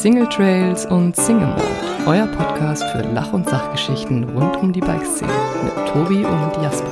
[0.00, 5.30] Single Trails und Single Mode, euer Podcast für Lach- und Sachgeschichten rund um die Bikeszene
[5.62, 6.90] mit Tobi und Jasper.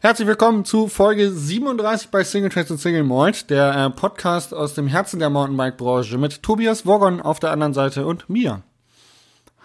[0.00, 4.74] Herzlich willkommen zu Folge 37 bei Single Trails und Single Mode, der äh, Podcast aus
[4.74, 8.62] dem Herzen der Mountainbike-Branche mit Tobias Wogon auf der anderen Seite und mir.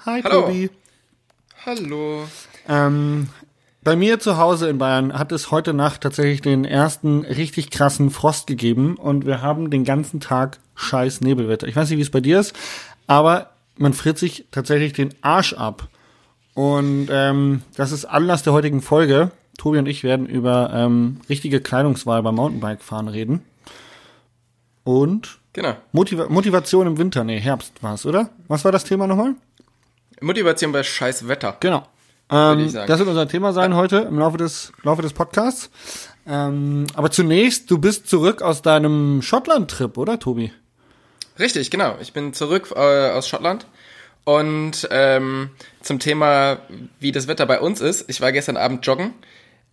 [0.05, 0.43] Hi Hallo.
[0.43, 0.69] Tobi.
[1.65, 2.23] Hallo.
[2.69, 3.27] Ähm,
[3.83, 8.09] bei mir zu Hause in Bayern hat es heute Nacht tatsächlich den ersten richtig krassen
[8.09, 11.67] Frost gegeben und wir haben den ganzen Tag scheiß Nebelwetter.
[11.67, 12.53] Ich weiß nicht, wie es bei dir ist,
[13.07, 15.87] aber man friert sich tatsächlich den Arsch ab.
[16.53, 19.31] Und ähm, das ist Anlass der heutigen Folge.
[19.57, 23.41] Tobi und ich werden über ähm, richtige Kleidungswahl beim Mountainbike-Fahren reden.
[24.83, 25.75] Und Genau.
[25.91, 28.29] Motiva Motivation im Winter, nee, Herbst war es, oder?
[28.47, 29.35] Was war das Thema nochmal?
[30.19, 31.57] Motivation bei scheiß Wetter.
[31.59, 31.87] Genau.
[32.29, 35.69] Ähm, das wird unser Thema sein heute im Laufe des, Laufe des Podcasts.
[36.25, 40.51] Ähm, aber zunächst, du bist zurück aus deinem Schottland-Trip, oder Tobi?
[41.37, 41.97] Richtig, genau.
[41.99, 43.65] Ich bin zurück äh, aus Schottland.
[44.25, 45.49] Und ähm,
[45.81, 46.59] zum Thema,
[46.99, 48.09] wie das Wetter bei uns ist.
[48.09, 49.13] Ich war gestern Abend joggen.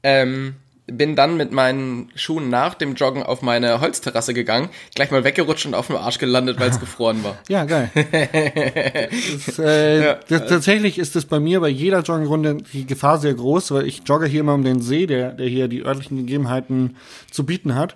[0.02, 0.56] Ähm,
[0.92, 5.66] bin dann mit meinen Schuhen nach dem Joggen auf meine Holzterrasse gegangen, gleich mal weggerutscht
[5.66, 7.38] und auf dem Arsch gelandet, weil es gefroren war.
[7.48, 7.90] Ja, geil.
[9.46, 10.14] das, äh, Ja.
[10.28, 14.02] das, tatsächlich ist es bei mir bei jeder Joggingrunde die Gefahr sehr groß, weil ich
[14.06, 16.96] jogge hier immer um den See, der, der hier die örtlichen Gegebenheiten
[17.30, 17.94] zu bieten hat.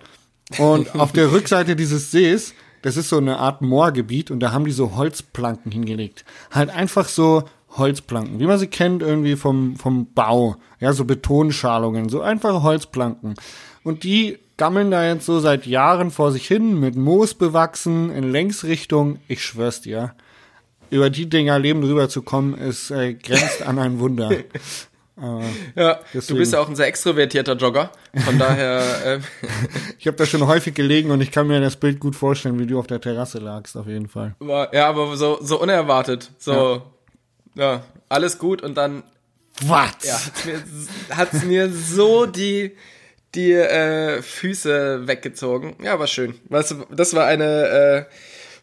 [0.58, 4.66] Und auf der Rückseite dieses Sees, das ist so eine Art Moorgebiet und da haben
[4.66, 6.24] die so Holzplanken hingelegt.
[6.50, 7.44] Halt einfach so
[7.76, 10.56] Holzplanken, wie man sie kennt irgendwie vom, vom Bau.
[10.80, 13.34] Ja, so Betonschalungen, so einfache Holzplanken.
[13.82, 18.30] Und die gammeln da jetzt so seit Jahren vor sich hin, mit Moos bewachsen, in
[18.30, 19.18] Längsrichtung.
[19.28, 20.14] Ich schwör's dir.
[20.90, 24.30] Über die Dinger leben drüber zu kommen, ist äh, grenzt an ein Wunder.
[25.76, 27.90] Ja, Deswegen- du bist ja auch ein sehr extrovertierter Jogger.
[28.24, 29.22] Von daher, ähm,
[29.98, 32.66] Ich habe da schon häufig gelegen und ich kann mir das Bild gut vorstellen, wie
[32.66, 34.34] du auf der Terrasse lagst, auf jeden Fall.
[34.72, 36.32] ja, aber so, so unerwartet.
[36.38, 36.82] So, ja.
[38.08, 39.02] Alles gut und dann
[39.62, 39.92] Was?
[40.02, 40.62] Ja, hat's mir,
[41.10, 42.76] hat's mir so die,
[43.34, 45.76] die äh, Füße weggezogen.
[45.82, 46.34] Ja, war schön.
[46.48, 48.06] Weißt du, das war eine,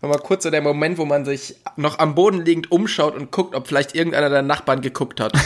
[0.02, 3.32] äh, mal kurz so der Moment, wo man sich noch am Boden liegend umschaut und
[3.32, 5.34] guckt, ob vielleicht irgendeiner der Nachbarn geguckt hat.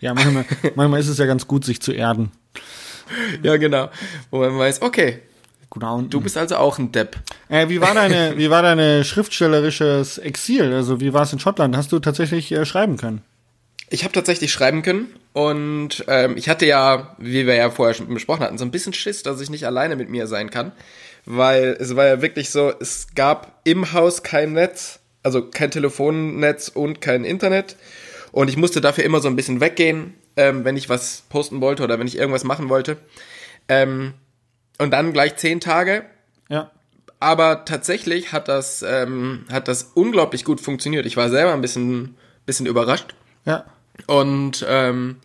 [0.00, 0.44] Ja, manchmal,
[0.76, 2.30] manchmal ist es ja ganz gut, sich zu erden.
[3.42, 3.90] ja, genau.
[4.30, 5.18] Wo man weiß, okay,
[5.70, 6.00] Genau.
[6.00, 7.16] du bist also auch ein Depp.
[7.48, 10.72] Äh, wie war deine, wie war deine schriftstellerisches Exil?
[10.72, 11.76] Also wie war es in Schottland?
[11.76, 13.22] Hast du tatsächlich äh, schreiben können?
[13.90, 18.12] Ich habe tatsächlich schreiben können und ähm, ich hatte ja, wie wir ja vorher schon
[18.12, 20.72] besprochen hatten, so ein bisschen Schiss, dass ich nicht alleine mit mir sein kann,
[21.24, 26.68] weil es war ja wirklich so, es gab im Haus kein Netz, also kein Telefonnetz
[26.68, 27.76] und kein Internet
[28.32, 31.82] und ich musste dafür immer so ein bisschen weggehen, ähm, wenn ich was posten wollte
[31.82, 32.98] oder wenn ich irgendwas machen wollte.
[33.68, 34.14] Ähm,
[34.78, 36.04] und dann gleich zehn Tage
[36.48, 36.70] Ja.
[37.20, 41.04] aber tatsächlich hat das, ähm, hat das unglaublich gut funktioniert.
[41.06, 42.16] Ich war selber ein bisschen,
[42.46, 43.14] bisschen überrascht.
[43.44, 43.64] Ja.
[44.06, 45.16] Und ähm,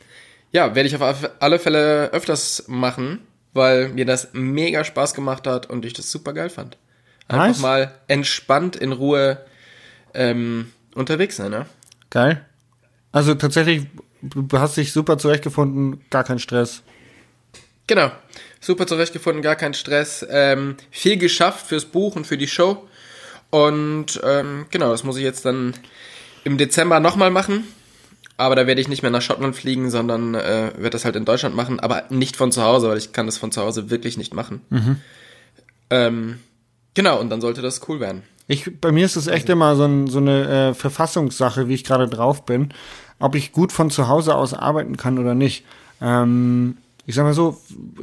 [0.52, 3.20] ja, werde ich auf alle Fälle öfters machen,
[3.54, 6.78] weil mir das mega Spaß gemacht hat und ich das super geil fand.
[7.28, 7.60] Einfach Nice.
[7.60, 9.44] mal entspannt in Ruhe
[10.14, 11.66] ähm, unterwegs sein, ne?
[12.10, 12.46] Geil.
[13.12, 13.86] Also tatsächlich,
[14.22, 16.82] du hast dich super zurechtgefunden, gar kein Stress.
[17.88, 18.12] Genau.
[18.64, 20.26] Super zurechtgefunden, gar kein Stress.
[20.30, 22.88] Ähm, viel geschafft fürs Buch und für die Show.
[23.50, 25.74] Und ähm, genau, das muss ich jetzt dann
[26.46, 27.66] im Dezember nochmal machen.
[28.38, 31.26] Aber da werde ich nicht mehr nach Schottland fliegen, sondern äh, werde das halt in
[31.26, 31.82] Deutschland machen.
[31.82, 34.62] Aber nicht von zu Hause, weil ich kann das von zu Hause wirklich nicht machen.
[35.90, 36.40] Ähm,
[36.94, 38.24] genau, und dann sollte das cool werden.
[38.48, 41.84] Ich, bei mir ist es echt immer so, ein, so eine äh, Verfassungssache, wie ich
[41.84, 42.74] gerade drauf bin,
[43.20, 45.66] ob ich gut von zu Hause aus arbeiten kann oder nicht.
[46.02, 47.58] Ähm, ich sag mal so,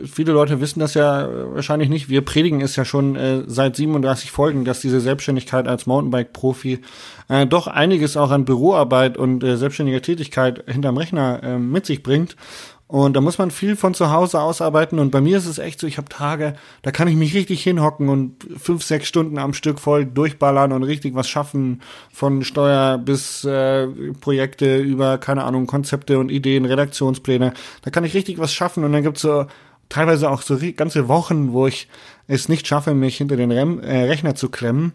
[0.05, 2.11] viele Leute wissen das ja äh, wahrscheinlich nicht.
[2.11, 6.81] Wir predigen es ja schon äh, seit 37 Folgen, dass diese Selbstständigkeit als Mountainbike-Profi
[7.29, 12.03] äh, doch einiges auch an Büroarbeit und äh, selbstständiger Tätigkeit hinterm Rechner äh, mit sich
[12.03, 12.37] bringt.
[12.91, 14.99] Und da muss man viel von zu Hause ausarbeiten.
[14.99, 17.63] Und bei mir ist es echt so, ich habe Tage, da kann ich mich richtig
[17.63, 21.83] hinhocken und fünf, sechs Stunden am Stück voll durchballern und richtig was schaffen.
[22.13, 23.87] Von Steuer bis äh,
[24.21, 27.55] Projekte über, keine Ahnung, Konzepte und Ideen, Redaktionspläne.
[27.83, 28.83] Da kann ich richtig was schaffen.
[28.83, 29.47] Und dann gibt's so
[29.89, 31.87] teilweise auch so ganze Wochen, wo ich
[32.27, 34.95] es nicht schaffe, mich hinter den Rem äh, Rechner zu klemmen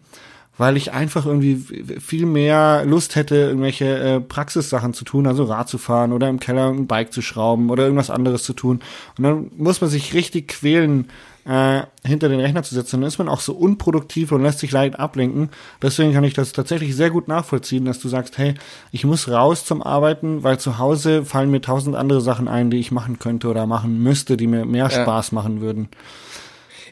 [0.58, 1.64] weil ich einfach irgendwie
[2.00, 6.40] viel mehr Lust hätte, irgendwelche äh, Praxissachen zu tun, also Rad zu fahren oder im
[6.40, 8.82] Keller ein Bike zu schrauben oder irgendwas anderes zu tun.
[9.18, 11.10] Und dann muss man sich richtig quälen,
[11.46, 13.02] äh, hinter den Rechner zu setzen.
[13.02, 15.50] Dann ist man auch so unproduktiv und lässt sich leicht ablenken.
[15.82, 18.56] Deswegen kann ich das tatsächlich sehr gut nachvollziehen, dass du sagst, hey,
[18.92, 22.80] ich muss raus zum Arbeiten, weil zu Hause fallen mir tausend andere Sachen ein, die
[22.80, 24.90] ich machen könnte oder machen müsste, die mir mehr Ja.
[24.90, 25.90] Spaß machen würden.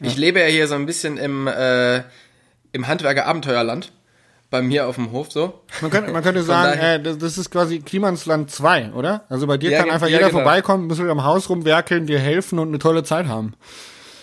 [0.00, 2.02] Ich lebe ja hier so ein bisschen im, äh,
[2.74, 3.92] im Handwerker-Abenteuerland.
[4.50, 5.62] Bei mir auf dem Hof so.
[5.80, 9.24] Man könnte, man könnte sagen, daher- äh, das, das ist quasi Klimansland 2, oder?
[9.28, 10.40] Also bei dir Ja, kann einfach ja, jeder genau.
[10.42, 13.54] vorbeikommen, ein bisschen am Haus rumwerkeln, dir helfen und eine tolle Zeit haben.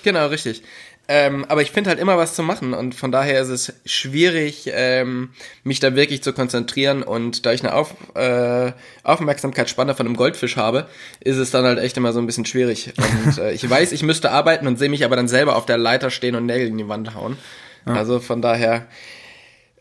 [0.04, 0.64] Genau, richtig.
[1.10, 4.70] Ähm, aber ich finde halt immer was zu machen und von daher ist es schwierig,
[4.74, 5.32] ähm,
[5.66, 8.72] mich da wirklich zu konzentrieren und da ich eine Auf, äh,
[9.04, 10.86] Aufmerksamkeitsspanne von einem Goldfisch habe,
[11.20, 12.94] ist es dann halt echt immer so ein bisschen schwierig.
[13.26, 15.78] Und äh, ich weiß, ich müsste arbeiten und sehe mich aber dann selber auf der
[15.78, 17.38] Leiter stehen und Nägel in die Wand hauen.
[17.86, 18.86] Also von daher.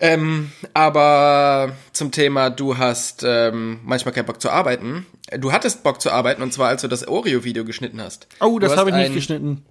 [0.02, 5.04] Ähm, aber zum Thema, du hast ähm, manchmal keinen Bock zu arbeiten.
[5.38, 8.26] Du hattest Bock zu arbeiten und zwar als du das Oreo-Video geschnitten hast.
[8.40, 9.62] Oh, das habe ich nicht geschnitten.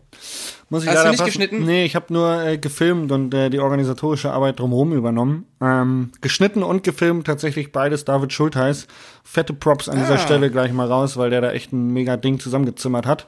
[0.69, 1.25] Muss ich Hast du nicht passen.
[1.25, 1.65] geschnitten?
[1.65, 5.45] Nee, ich habe nur äh, gefilmt und äh, die organisatorische Arbeit drumherum übernommen.
[5.61, 8.85] Ähm, geschnitten und gefilmt, tatsächlich beides David Schultheiß.
[9.23, 10.17] Fette Props an dieser Ah.
[10.19, 13.25] Stelle gleich mal raus, weil der da echt ein mega Ding zusammengezimmert hat.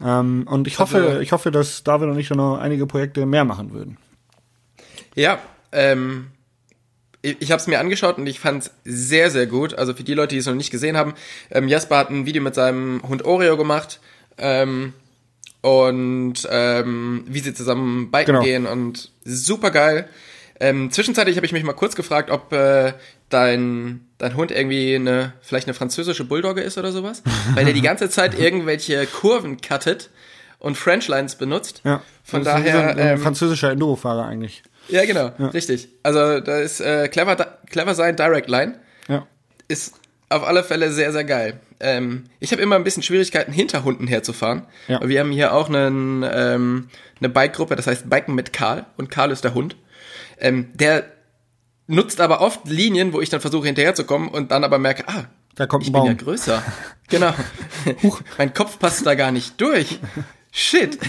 [0.00, 3.26] Ähm, und ich hoffe, Also- ich hoffe, dass David und ich dann noch einige Projekte
[3.26, 3.96] mehr machen würden.
[5.14, 5.38] Ja,
[5.72, 6.28] ähm,
[7.22, 9.74] ich, habe es mir angeschaut und ich fand es sehr, sehr gut.
[9.74, 11.14] Also für die Leute, die es noch nicht gesehen haben,
[11.50, 14.00] ähm, Jasper hat ein Video mit seinem Hund Oreo gemacht
[14.36, 14.92] ähm,
[15.62, 18.44] und ähm, wie sie zusammen biken Genau.
[18.44, 20.08] gehen und super geil.
[20.60, 22.92] Ähm, zwischenzeitlich habe ich mich mal kurz gefragt, ob äh,
[23.28, 27.22] dein, dein Hund irgendwie eine, vielleicht eine französische Bulldogge ist oder sowas,
[27.54, 30.10] weil der die ganze Zeit irgendwelche Kurven cuttet
[30.58, 31.80] und Frenchlines benutzt.
[31.84, 32.02] Ja.
[32.22, 34.62] Von daher, ein, ein ähm, französischer Enduro-Fahrer eigentlich.
[34.88, 35.88] Ja, genau, richtig.
[36.02, 37.36] Also da ist äh, clever,
[37.70, 38.78] clever sein Direct Line
[39.08, 39.26] Ja.
[39.68, 39.94] ist
[40.28, 41.60] auf alle Fälle sehr, sehr geil.
[41.80, 44.62] Ähm, ich habe immer ein bisschen Schwierigkeiten, hinter Hunden herzufahren.
[44.88, 44.96] Ja.
[44.96, 46.88] Aber Wir haben hier auch einen, ähm,
[47.20, 48.86] eine Bike-Gruppe, das heißt Biken mit Karl.
[48.96, 49.76] Und Karl ist der Hund.
[50.38, 51.04] Ähm, der
[51.86, 55.24] nutzt aber oft Linien, wo ich dann versuche hinterherzukommen und dann aber merke, ah,
[55.56, 56.16] Da kommt ich ein bin ja Baum.
[56.18, 56.62] größer.
[57.08, 57.32] genau.
[58.38, 59.98] mein Kopf passt da gar nicht durch.
[60.52, 60.98] Shit.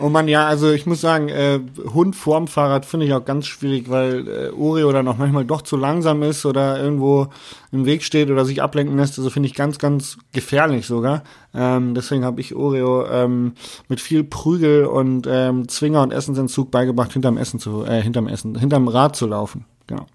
[0.00, 1.60] Oh man, ja, also ich muss sagen, äh,
[1.92, 5.62] Hund vorm Fahrrad finde ich auch ganz schwierig, weil äh, Oreo dann auch manchmal doch
[5.62, 7.28] zu langsam ist oder irgendwo
[7.72, 9.18] im Weg steht oder sich ablenken lässt.
[9.18, 11.22] Also finde ich ganz, ganz gefährlich sogar.
[11.54, 13.52] Ähm, deswegen habe ich Oreo ähm,
[13.88, 18.58] mit viel Prügel und ähm, Zwinger und Essensentzug beigebracht, hinterm Essen zu, äh, hinterm Essen,
[18.58, 19.66] hinterm Rad zu laufen.
[19.86, 20.06] Genau.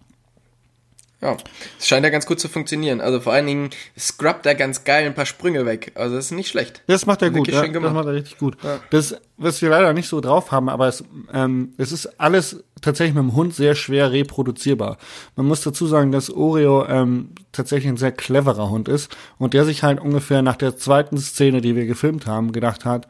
[1.20, 1.36] Ja,
[1.80, 3.02] es scheint ja ganz gut zu funktionieren.
[3.02, 5.92] Also vor allen Dingen scrubbt er ganz geil ein paar Sprünge weg.
[5.96, 6.84] Also das ist nicht schlecht.
[6.86, 8.56] Das macht er gut, ja, das macht er richtig gut.
[8.92, 11.04] Das, was wir leider nicht so drauf haben, aber es,
[11.34, 15.00] ähm, es ist alles tatsächlich mit dem Hund sehr schwer reproduzierbar.
[15.36, 19.66] Man muss dazu sagen, dass Oreo ähm, tatsächlich ein sehr cleverer Hund ist und der
[19.66, 23.08] sich halt ungefähr nach der zweiten Szene, die wir gefilmt haben, gedacht hat,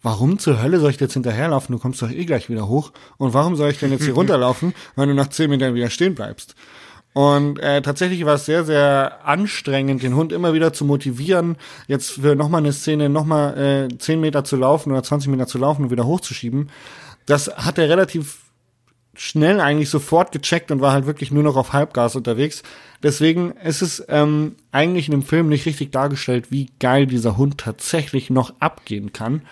[0.00, 1.74] warum zur Hölle soll ich jetzt hinterherlaufen?
[1.74, 2.92] Du kommst doch eh gleich wieder hoch.
[3.18, 6.14] Und warum soll ich denn jetzt hier runterlaufen, wenn du nach zehn Metern wieder stehen
[6.14, 6.54] bleibst?
[7.12, 11.56] Und äh, tatsächlich war es sehr, sehr anstrengend, den Hund immer wieder zu motivieren,
[11.88, 15.58] jetzt für nochmal eine Szene nochmal äh, 10 Meter zu laufen oder 20 Meter zu
[15.58, 16.70] laufen und wieder hochzuschieben.
[17.26, 18.38] Das hat er relativ
[19.14, 22.62] schnell eigentlich sofort gecheckt und war halt wirklich nur noch auf Halbgas unterwegs.
[23.02, 27.58] Deswegen ist es ähm, eigentlich in dem Film nicht richtig dargestellt, wie geil dieser Hund
[27.58, 29.42] tatsächlich noch abgehen kann,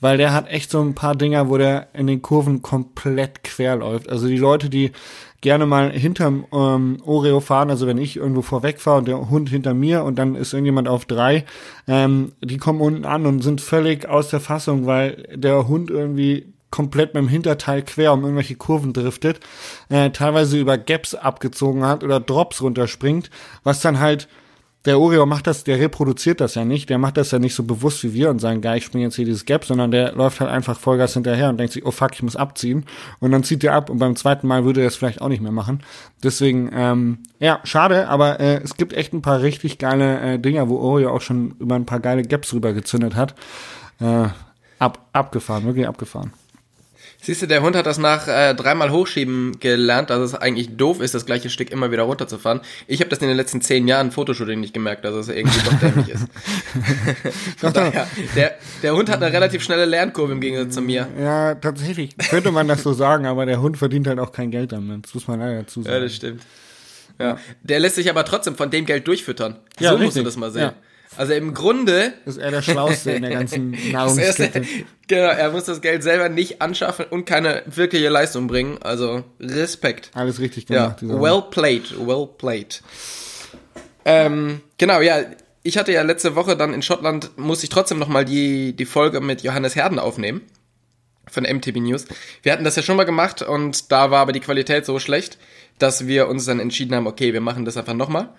[0.00, 3.76] weil der hat echt so ein paar Dinger, wo der in den Kurven komplett quer
[3.76, 4.08] läuft.
[4.08, 4.92] Also die Leute, die
[5.40, 9.48] gerne mal hinterm ähm, Oreo fahren, also wenn ich irgendwo vorweg fahre und der Hund
[9.48, 11.44] hinter mir und dann ist irgendjemand auf drei,
[11.86, 16.52] ähm, die kommen unten an und sind völlig aus der Fassung, weil der Hund irgendwie
[16.70, 19.40] komplett mit dem Hinterteil quer um irgendwelche Kurven driftet,
[19.88, 23.30] äh, teilweise über Gaps abgezogen hat oder Drops runterspringt,
[23.62, 24.28] was dann halt
[24.88, 27.62] der Oreo macht das, der reproduziert das ja nicht, der macht das ja nicht so
[27.62, 30.40] bewusst wie wir und sagen, geil, ich springe jetzt hier dieses Gap, sondern der läuft
[30.40, 32.86] halt einfach Vollgas hinterher und denkt sich, oh fuck, ich muss abziehen
[33.20, 35.42] und dann zieht er ab und beim zweiten Mal würde er es vielleicht auch nicht
[35.42, 35.82] mehr machen.
[36.22, 40.70] Deswegen, ähm, ja, schade, aber äh, es gibt echt ein paar richtig geile äh, Dinger,
[40.70, 43.34] wo Oreo auch schon über ein paar geile Gaps rüber gezündet hat.
[44.00, 44.28] Äh,
[44.78, 46.32] ab, abgefahren, wirklich abgefahren.
[47.20, 51.00] Siehst du, der Hund hat das nach äh, dreimal Hochschieben gelernt, dass es eigentlich doof
[51.00, 52.60] ist, das gleiche Stück immer wieder runterzufahren.
[52.86, 55.78] Ich habe das in den letzten zehn Jahren Fotoshooting nicht gemerkt, dass es irgendwie doch
[55.80, 56.26] dämlich ist.
[57.74, 58.06] Daher,
[58.36, 61.08] der, der Hund hat eine relativ schnelle Lernkurve im Gegensatz zu mir.
[61.20, 64.70] Ja, tatsächlich könnte man das so sagen, aber der Hund verdient halt auch kein Geld
[64.70, 65.06] damit.
[65.06, 65.96] Das muss man leider dazu sagen.
[65.96, 66.42] Ja, das stimmt.
[67.18, 67.36] Ja.
[67.62, 69.56] Der lässt sich aber trotzdem von dem Geld durchfüttern.
[69.80, 70.22] Ja, so musst richtig.
[70.22, 70.62] du das mal sehen.
[70.62, 70.74] Ja.
[71.16, 74.62] Also im Grunde ist er der Schlauste in der ganzen er, Nahrungskette.
[75.08, 78.78] genau, er muss das Geld selber nicht anschaffen und keine wirkliche Leistung bringen.
[78.82, 80.10] Also Respekt.
[80.14, 81.00] Alles richtig Ja, gemacht.
[81.00, 82.82] dieser well played, well played.
[84.04, 85.20] Ähm, genau, ja,
[85.62, 89.20] ich hatte ja letzte Woche dann in Schottland, musste ich trotzdem nochmal die, die Folge
[89.20, 90.42] mit Johannes Herden aufnehmen.
[91.30, 92.06] Von MTV News.
[92.42, 95.36] Wir hatten das ja schon mal gemacht und da war aber die Qualität so schlecht,
[95.78, 98.30] dass wir uns dann entschieden haben, okay, wir machen das einfach nochmal.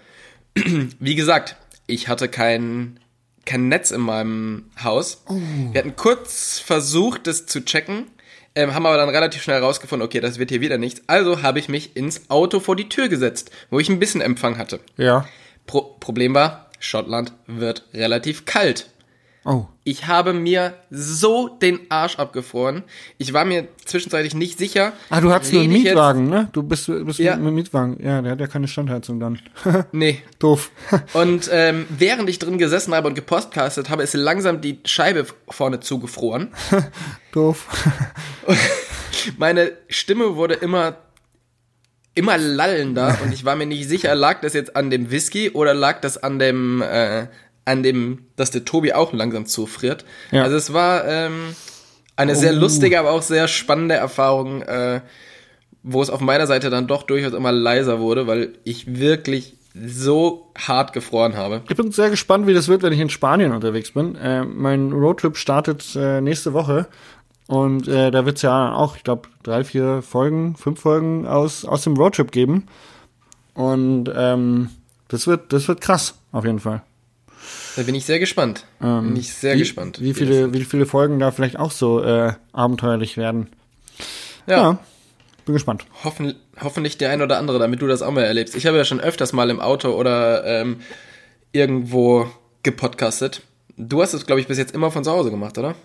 [0.99, 1.55] Wie gesagt,
[1.89, 2.99] ich hatte kein,
[3.45, 5.23] kein Netz in meinem Haus.
[5.71, 8.07] Wir hatten kurz versucht, das zu checken,
[8.55, 11.01] ähm, haben aber dann relativ schnell herausgefunden, okay, das wird hier wieder nichts.
[11.07, 14.57] Also habe ich mich ins Auto vor die Tür gesetzt, wo ich ein bisschen Empfang
[14.57, 14.79] hatte.
[14.97, 15.27] Ja.
[15.65, 18.89] Pro Problem war, Schottland wird relativ kalt.
[19.51, 19.65] Oh.
[19.83, 22.83] Ich habe mir so den Arsch abgefroren.
[23.17, 24.93] Ich war mir zwischenzeitlich nicht sicher.
[25.09, 26.49] Ah, du hattest nur einen jetzt- Mietwagen, ne?
[26.51, 27.35] Du bist, bist Ja.
[27.35, 27.97] mit einem Mietwagen.
[27.99, 29.39] Ja, der hat ja keine Standheizung dann.
[29.91, 30.21] Nee.
[30.37, 30.69] Doof.
[31.13, 35.79] Und ähm, während ich drin gesessen habe und gepodcastet habe, ist langsam die Scheibe vorne
[35.79, 36.49] zugefroren.
[37.31, 37.67] Doof.
[39.37, 40.97] Meine Stimme wurde immer
[42.15, 45.73] immer lallender und ich war mir nicht sicher, lag das jetzt an dem Whisky oder
[45.73, 47.27] lag das an dem äh,
[47.65, 50.05] an dem, dass der Tobi auch langsam zufriert.
[50.31, 50.43] Ja.
[50.43, 51.55] Also es war ähm,
[52.15, 52.59] eine sehr Oh.
[52.59, 55.01] lustige, aber auch sehr spannende Erfahrung, äh,
[55.83, 60.51] wo es auf meiner Seite dann doch durchaus immer leiser wurde, weil ich wirklich so
[60.57, 61.61] hart gefroren habe.
[61.69, 64.15] Ich bin sehr gespannt, wie das wird, wenn ich in Spanien unterwegs bin.
[64.15, 66.87] Äh, mein Roadtrip startet äh, nächste Woche.
[67.47, 71.65] Und äh, da wird es ja auch, ich glaube, drei, vier Folgen, fünf Folgen aus,
[71.65, 72.65] aus dem Roadtrip geben.
[73.53, 74.69] Und ähm,
[75.07, 76.81] das wird, das wird krass, auf jeden Fall.
[77.79, 78.65] Da bin ich sehr gespannt.
[78.81, 80.01] bin ich sehr Ähm, wie, gespannt.
[80.01, 83.47] Wie viele, wie viele Folgen da vielleicht auch so äh, abenteuerlich werden.
[84.47, 84.57] Ja.
[84.57, 84.79] Ja,
[85.45, 85.85] bin gespannt.
[86.03, 88.53] Hoffen, hoffentlich der ein oder andere, damit du das auch mal erlebst.
[88.57, 90.81] Ich habe ja schon öfters mal im Auto oder ähm,
[91.53, 92.27] irgendwo
[92.63, 93.43] gepodcastet.
[93.77, 95.75] Du hast es, glaube ich, bis jetzt immer von zu Hause gemacht, oder?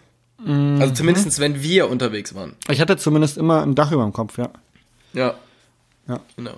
[0.44, 0.78] Mhm.
[0.80, 2.56] Also zumindest, wenn wir unterwegs waren.
[2.68, 4.48] Ich hatte zumindest immer ein Dach über dem Kopf, ja.
[5.12, 5.34] Ja.
[6.08, 6.18] Ja.
[6.34, 6.54] Genau.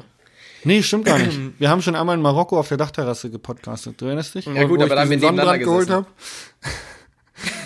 [0.66, 1.38] Nee, stimmt gar nicht.
[1.60, 4.00] Wir haben schon einmal in Marokko auf der Dachterrasse gepodcastet.
[4.00, 4.46] Du erinnerst dich?
[4.46, 6.06] Ja gut, aber da haben wir nebeneinander Sonnenbrand geholt habe.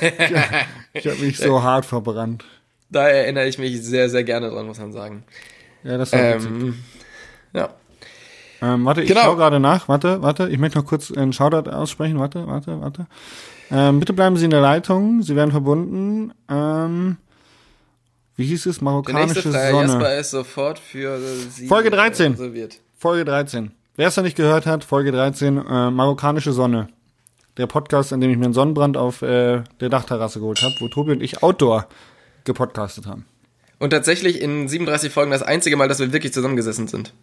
[0.92, 2.45] ich habe mich so hart verbrannt.
[2.90, 5.25] Da erinnere ich mich sehr, sehr gerne dran, muss man sagen.
[5.83, 6.21] Ja, das war.
[6.21, 6.75] Ähm,
[7.54, 7.71] ja.
[8.61, 9.23] Ähm, warte, ich genau.
[9.23, 9.88] schaue gerade nach.
[9.88, 10.50] Warte, warte.
[10.50, 12.19] Ich möchte noch kurz einen Shoutout aussprechen.
[12.19, 13.07] Warte, warte, warte.
[13.71, 15.23] Ähm, bitte bleiben Sie in der Leitung.
[15.23, 16.35] Sie werden verbunden.
[16.50, 17.16] Ähm,
[18.37, 18.78] wie hieß es?
[18.78, 19.87] Der nächste Marokkanische Frage, Sonne.
[19.87, 22.33] Jasper ist sofort für Sie Folge 13.
[22.33, 22.78] reserviert.
[23.00, 23.71] Folge 13.
[23.97, 26.88] Wer es noch nicht gehört hat, Folge 13, äh, Marokkanische Sonne.
[27.57, 30.88] Der Podcast, an dem ich mir einen Sonnenbrand auf äh, der Dachterrasse geholt habe, wo
[30.88, 31.88] Tobi und ich Outdoor
[32.45, 33.25] gepodcastet haben.
[33.78, 37.14] Und tatsächlich in 37 Folgen das einzige Mal, dass wir wirklich zusammengesessen sind.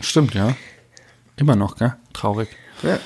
[0.00, 0.56] Stimmt, ja.
[1.36, 1.94] Immer noch, gell?
[2.12, 2.48] Traurig.
[2.82, 2.98] Ja.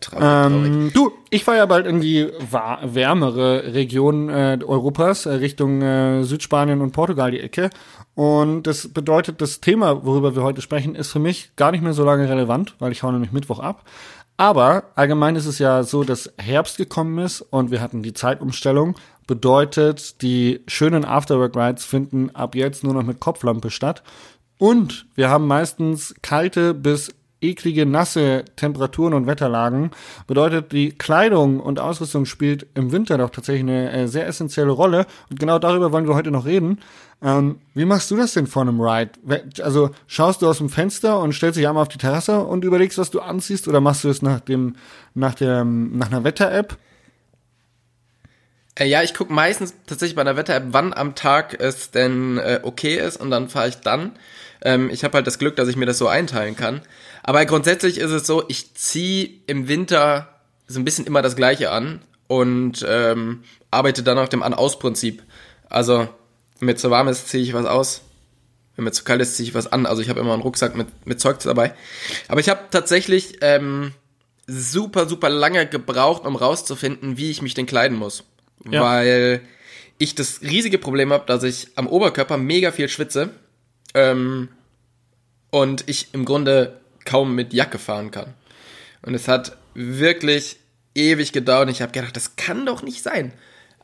[0.00, 0.66] Traurig, traurig.
[0.66, 2.28] Ähm, du, ich war ja bald in die
[2.82, 7.70] wärmere Region äh, Europas, äh, Richtung äh, Südspanien und Portugal die Ecke.
[8.14, 11.92] Und das bedeutet, das Thema, worüber wir heute sprechen, ist für mich gar nicht mehr
[11.92, 13.84] so lange relevant, weil ich hau nämlich Mittwoch ab.
[14.36, 18.94] Aber allgemein ist es ja so, dass Herbst gekommen ist und wir hatten die Zeitumstellung.
[19.26, 24.02] Bedeutet, die schönen Afterwork-Rides finden ab jetzt nur noch mit Kopflampe statt.
[24.58, 29.90] Und wir haben meistens kalte bis eklige, nasse Temperaturen und Wetterlagen.
[30.26, 35.06] Bedeutet, die Kleidung und Ausrüstung spielt im Winter doch tatsächlich eine äh, sehr essentielle Rolle.
[35.30, 36.80] Und genau darüber wollen wir heute noch reden.
[37.22, 39.12] Ähm, wie machst du das denn vor einem Ride?
[39.62, 42.98] Also schaust du aus dem Fenster und stellst dich einmal auf die Terrasse und überlegst,
[42.98, 44.76] was du anziehst, oder machst du es nach dem,
[45.14, 46.76] nach der, nach einer Wetter-App?
[48.78, 52.60] Äh, ja, ich gucke meistens tatsächlich bei einer Wetter-App, wann am Tag es denn äh,
[52.62, 54.12] okay ist und dann fahre ich dann.
[54.62, 56.82] Ähm, ich habe halt das Glück, dass ich mir das so einteilen kann.
[57.22, 60.28] Aber grundsätzlich ist es so, ich ziehe im Winter
[60.66, 65.22] so ein bisschen immer das Gleiche an und ähm, arbeite dann nach dem An-Aus-Prinzip.
[65.68, 66.08] Also,
[66.58, 68.02] wenn mir zu warm ist, ziehe ich was aus.
[68.74, 69.86] Wenn mir zu kalt ist, ziehe ich was an.
[69.86, 71.74] Also ich habe immer einen Rucksack mit, mit Zeug dabei.
[72.28, 73.92] Aber ich habe tatsächlich ähm,
[74.46, 78.24] super, super lange gebraucht, um rauszufinden, wie ich mich denn kleiden muss.
[78.70, 78.82] Ja.
[78.82, 79.40] Weil
[79.98, 83.30] ich das riesige Problem habe, dass ich am Oberkörper mega viel schwitze
[83.94, 84.48] ähm,
[85.50, 88.34] und ich im Grunde kaum mit Jacke fahren kann.
[89.02, 90.58] Und es hat wirklich
[90.94, 91.68] ewig gedauert.
[91.68, 93.32] und Ich habe gedacht, das kann doch nicht sein.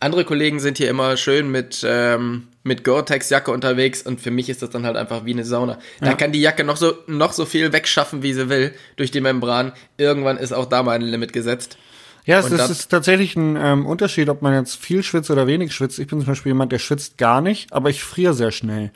[0.01, 4.61] Andere Kollegen sind hier immer schön mit, ähm, mit Gore-Tex-Jacke unterwegs und für mich ist
[4.61, 5.79] das dann halt einfach wie eine Sauna.
[6.01, 9.21] Da kann die Jacke noch so, noch so viel wegschaffen, wie sie will, durch die
[9.21, 9.73] Membran.
[9.99, 11.79] Irgendwann ist auch da mal ein Limit gesetzt.
[12.25, 15.73] Ja, es ist, ist tatsächlich ein ähm, Unterschied, ob man jetzt viel schwitzt oder wenig
[15.73, 16.01] schwitzt.
[16.01, 18.93] Ich bin zum Beispiel jemand, der schwitzt gar nicht, aber ich friere sehr schnell.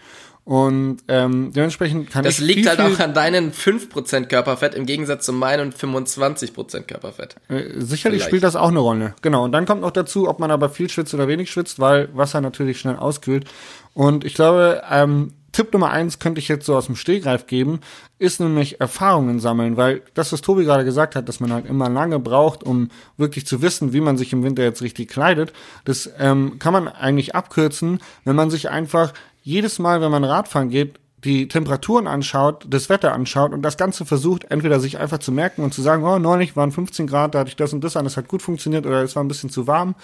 [0.47, 4.87] Und ähm, dementsprechend kann Das ich liegt viel, halt auch an deinen 5% Körperfett im
[4.87, 7.35] Gegensatz zu meinen 25% Körperfett.
[7.49, 8.26] Äh, sicherlich Vielleicht.
[8.26, 9.17] spielt das auch eine Rolle.
[9.23, 9.43] Genau.
[9.43, 12.41] Und dann kommt noch dazu, ob man aber viel schwitzt oder wenig schwitzt, weil Wasser
[12.41, 13.45] natürlich schnell auskühlt.
[13.93, 17.81] Und ich glaube, ähm, Tipp Nummer eins könnte ich jetzt so aus dem Stehgreif geben,
[18.21, 21.88] ist nämlich Erfahrungen sammeln, weil das, was Tobi gerade gesagt hat, dass man halt immer
[21.88, 25.53] lange braucht, um wirklich zu wissen, wie man sich im Winter jetzt richtig kleidet,
[25.85, 29.12] das ähm, kann man eigentlich abkürzen, wenn man sich einfach
[29.47, 34.05] jedes Mal, wenn man Radfahren geht, die Temperaturen anschaut, das Wetter anschaut und das Ganze
[34.05, 37.41] versucht, entweder sich einfach zu merken und zu sagen, oh, neulich waren 15 Grad, da
[37.41, 39.49] hatte ich das und das an, das hat gut funktioniert oder es war ein bisschen
[39.49, 39.95] zu warm.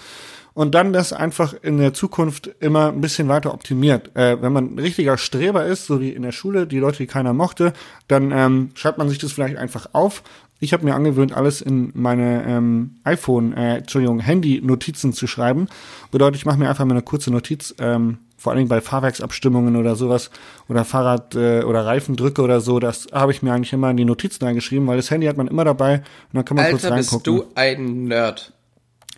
[0.53, 4.15] Und dann das einfach in der Zukunft immer ein bisschen weiter optimiert.
[4.15, 7.07] Äh, wenn man ein richtiger Streber ist, so wie in der Schule, die Leute, die
[7.07, 7.73] keiner mochte,
[8.07, 10.23] dann ähm, schreibt man sich das vielleicht einfach auf
[10.63, 15.67] ich habe mir angewöhnt, alles in meine ähm, iPhone, äh, Entschuldigung, Handy-Notizen zu schreiben.
[16.09, 19.77] Bedeutet, ich mache mir einfach mal eine kurze Notiz, ähm, vor allen Dingen bei Fahrwerksabstimmungen
[19.77, 20.29] oder sowas
[20.67, 24.03] oder Fahrrad- äh, oder Reifendrücke oder so, das habe ich mir eigentlich immer in die
[24.03, 26.91] Notizen eingeschrieben, weil das Handy hat man immer dabei und dann kann man Alter, kurz
[26.91, 27.35] reingucken.
[27.35, 28.51] bist du ein Nerd.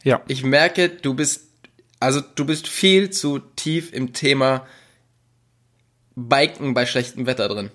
[0.04, 0.22] Ja.
[0.28, 1.42] Ich merke, du bist,
[2.00, 4.68] also du bist viel zu tief im Thema
[6.14, 7.72] Biken bei schlechtem Wetter drin.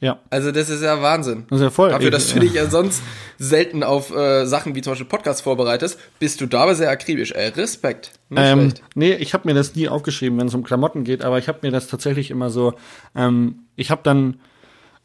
[0.00, 0.20] Ja.
[0.30, 1.44] Also das ist ja Wahnsinn.
[1.48, 1.90] Das ist ja voll.
[1.90, 3.02] Dafür, dass du dich ja sonst
[3.38, 7.32] selten auf äh, Sachen wie zum Beispiel Podcasts vorbereitest, bist du dabei sehr akribisch.
[7.32, 8.12] Ey, Respekt.
[8.28, 8.82] Nicht Ähm, schlecht.
[8.94, 11.60] nee, ich habe mir das nie aufgeschrieben, wenn es um Klamotten geht, aber ich habe
[11.62, 12.74] mir das tatsächlich immer so,
[13.14, 14.38] ähm, ich habe dann,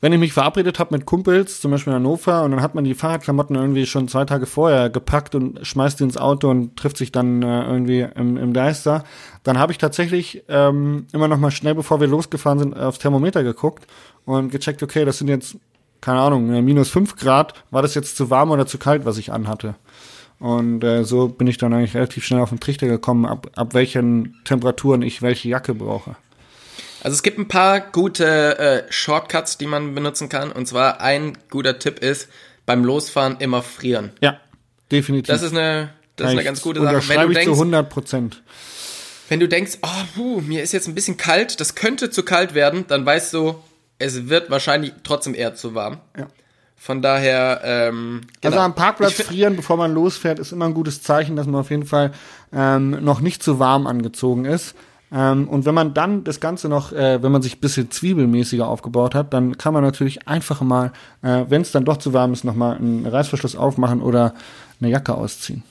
[0.01, 2.84] wenn ich mich verabredet habe mit Kumpels, zum Beispiel in Hannover, und dann hat man
[2.84, 6.98] die Fahrradklamotten irgendwie schon zwei Tage vorher gepackt und schmeißt die ins Auto und trifft
[6.98, 9.03] sich dann äh, irgendwie im, im Deister,
[9.43, 13.43] dann habe ich tatsächlich ähm, immer noch mal schnell, bevor wir losgefahren sind, aufs Thermometer
[13.43, 13.86] geguckt
[14.25, 15.58] und gecheckt, okay, das sind jetzt,
[16.01, 19.20] keine Ahnung, äh, minus fünf Grad, war das jetzt zu warm oder zu kalt, was
[19.20, 19.75] ich anhatte?
[20.39, 23.75] Und äh, so bin ich dann eigentlich relativ schnell auf den Trichter gekommen, ab, ab
[23.75, 26.15] welchen Temperaturen ich welche Jacke brauche.
[27.03, 30.51] Also es gibt ein paar gute äh, Shortcuts, die man benutzen kann.
[30.51, 32.27] Und zwar ein guter Tipp ist,
[32.65, 34.12] beim Losfahren immer frieren.
[34.22, 34.39] Ja,
[34.91, 35.27] definitiv.
[35.27, 37.01] Das ist eine, das ist eine ganz gute Sache.
[37.10, 38.43] Wenn du ich zu denkst, 100 Prozent.
[39.29, 42.53] wenn du denkst, oh, puh, mir ist jetzt ein bisschen kalt, das könnte zu kalt
[42.53, 43.55] werden, dann weißt du,
[43.98, 45.98] es wird wahrscheinlich trotzdem eher zu warm.
[46.17, 46.27] Ja.
[46.75, 48.65] Von daher, ähm, Also genau.
[48.65, 51.70] am Parkplatz find- frieren, bevor man losfährt, ist immer ein gutes Zeichen, dass man auf
[51.70, 52.12] jeden Fall
[52.53, 54.74] ähm, noch nicht zu warm angezogen ist.
[55.11, 58.67] Ähm, und wenn man dann das Ganze noch, äh, wenn man sich ein bisschen zwiebelmäßiger
[58.67, 62.31] aufgebaut hat, dann kann man natürlich einfach mal, äh, wenn es dann doch zu warm
[62.33, 64.33] ist, nochmal einen Reißverschluss aufmachen oder
[64.79, 65.63] eine Jacke ausziehen.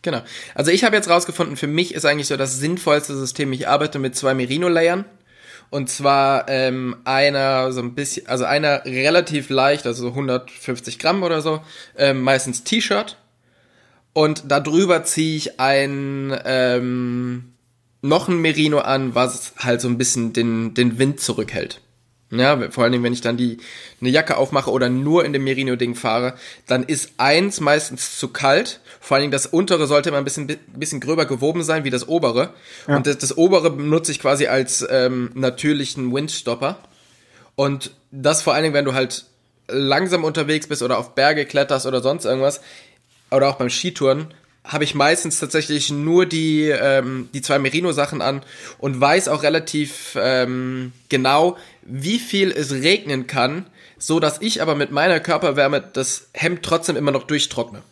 [0.00, 0.22] Genau.
[0.54, 3.98] Also ich habe jetzt rausgefunden, für mich ist eigentlich so das sinnvollste System, ich arbeite
[3.98, 5.04] mit zwei Merino-Layern.
[5.70, 11.22] Und zwar ähm, einer so ein bisschen, also einer relativ leicht, also so 150 Gramm
[11.22, 11.62] oder so,
[11.96, 13.16] ähm, meistens T-Shirt.
[14.12, 17.51] Und darüber ziehe ich ein ähm,
[18.02, 21.80] noch ein Merino an, was halt so ein bisschen den, den Wind zurückhält.
[22.30, 23.58] Ja, vor allen Dingen, wenn ich dann die
[24.00, 26.34] eine Jacke aufmache oder nur in dem Merino-Ding fahre,
[26.66, 28.80] dann ist eins meistens zu kalt.
[29.00, 32.08] Vor allen Dingen das untere sollte immer ein bisschen, bisschen gröber gewoben sein wie das
[32.08, 32.54] obere.
[32.86, 36.78] Und das, das obere benutze ich quasi als ähm, natürlichen Windstopper.
[37.54, 39.26] Und das vor allen Dingen, wenn du halt
[39.68, 42.62] langsam unterwegs bist oder auf Berge kletterst oder sonst irgendwas,
[43.30, 44.32] oder auch beim Skitouren,
[44.64, 48.42] habe ich meistens tatsächlich nur die, ähm, die zwei Merino-Sachen an
[48.78, 53.66] und weiß auch relativ ähm, genau, wie viel es regnen kann,
[53.98, 57.82] so dass ich aber mit meiner Körperwärme das Hemd trotzdem immer noch durchtrockne.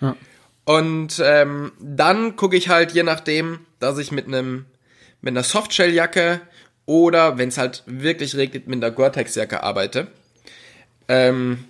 [0.00, 0.16] Ja.
[0.64, 4.66] Und ähm, dann gucke ich halt je nachdem, dass ich mit einem
[5.20, 6.40] mit einer Softshelljacke
[6.86, 10.06] oder wenn es halt wirklich regnet mit einer Gore-Tex-Jacke arbeite.
[11.08, 11.64] Ähm,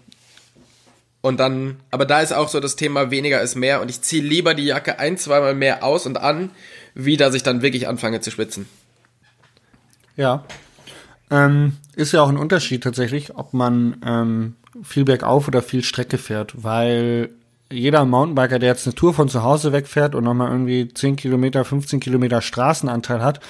[1.20, 4.22] und dann, aber da ist auch so das Thema weniger ist mehr und ich ziehe
[4.22, 6.50] lieber die Jacke ein, zweimal mehr aus und an,
[6.94, 8.68] wie dass ich dann wirklich anfange zu schwitzen.
[10.16, 10.44] Ja.
[11.30, 16.18] Ähm, ist ja auch ein Unterschied tatsächlich, ob man ähm, viel bergauf oder viel Strecke
[16.18, 17.30] fährt, weil
[17.70, 21.64] jeder Mountainbiker, der jetzt eine Tour von zu Hause wegfährt und nochmal irgendwie 10 Kilometer,
[21.64, 23.40] 15 Kilometer Straßenanteil hat,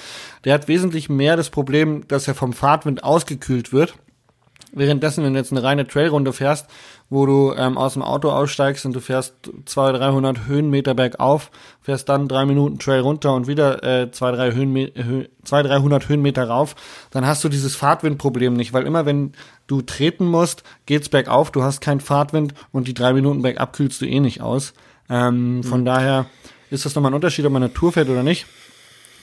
[0.43, 3.95] der hat wesentlich mehr das Problem, dass er vom Fahrtwind ausgekühlt wird.
[4.71, 6.67] Währenddessen, wenn du jetzt eine reine Trailrunde fährst,
[7.09, 9.33] wo du ähm, aus dem Auto aussteigst und du fährst
[9.65, 11.49] 200, 300 Höhenmeter bergauf,
[11.81, 16.09] fährst dann drei Minuten Trail runter und wieder äh, 200, 300 Höhenme Hö 200, 300
[16.09, 16.75] Höhenmeter rauf,
[17.11, 19.31] dann hast du dieses Fahrtwindproblem nicht, weil immer wenn
[19.65, 24.01] du treten musst, geht's bergauf, du hast keinen Fahrtwind und die drei Minuten bergab kühlst
[24.01, 24.73] du eh nicht aus.
[25.09, 26.27] Ähm, Von daher
[26.69, 28.45] ist das nochmal ein Unterschied, ob man eine Tour fährt oder nicht.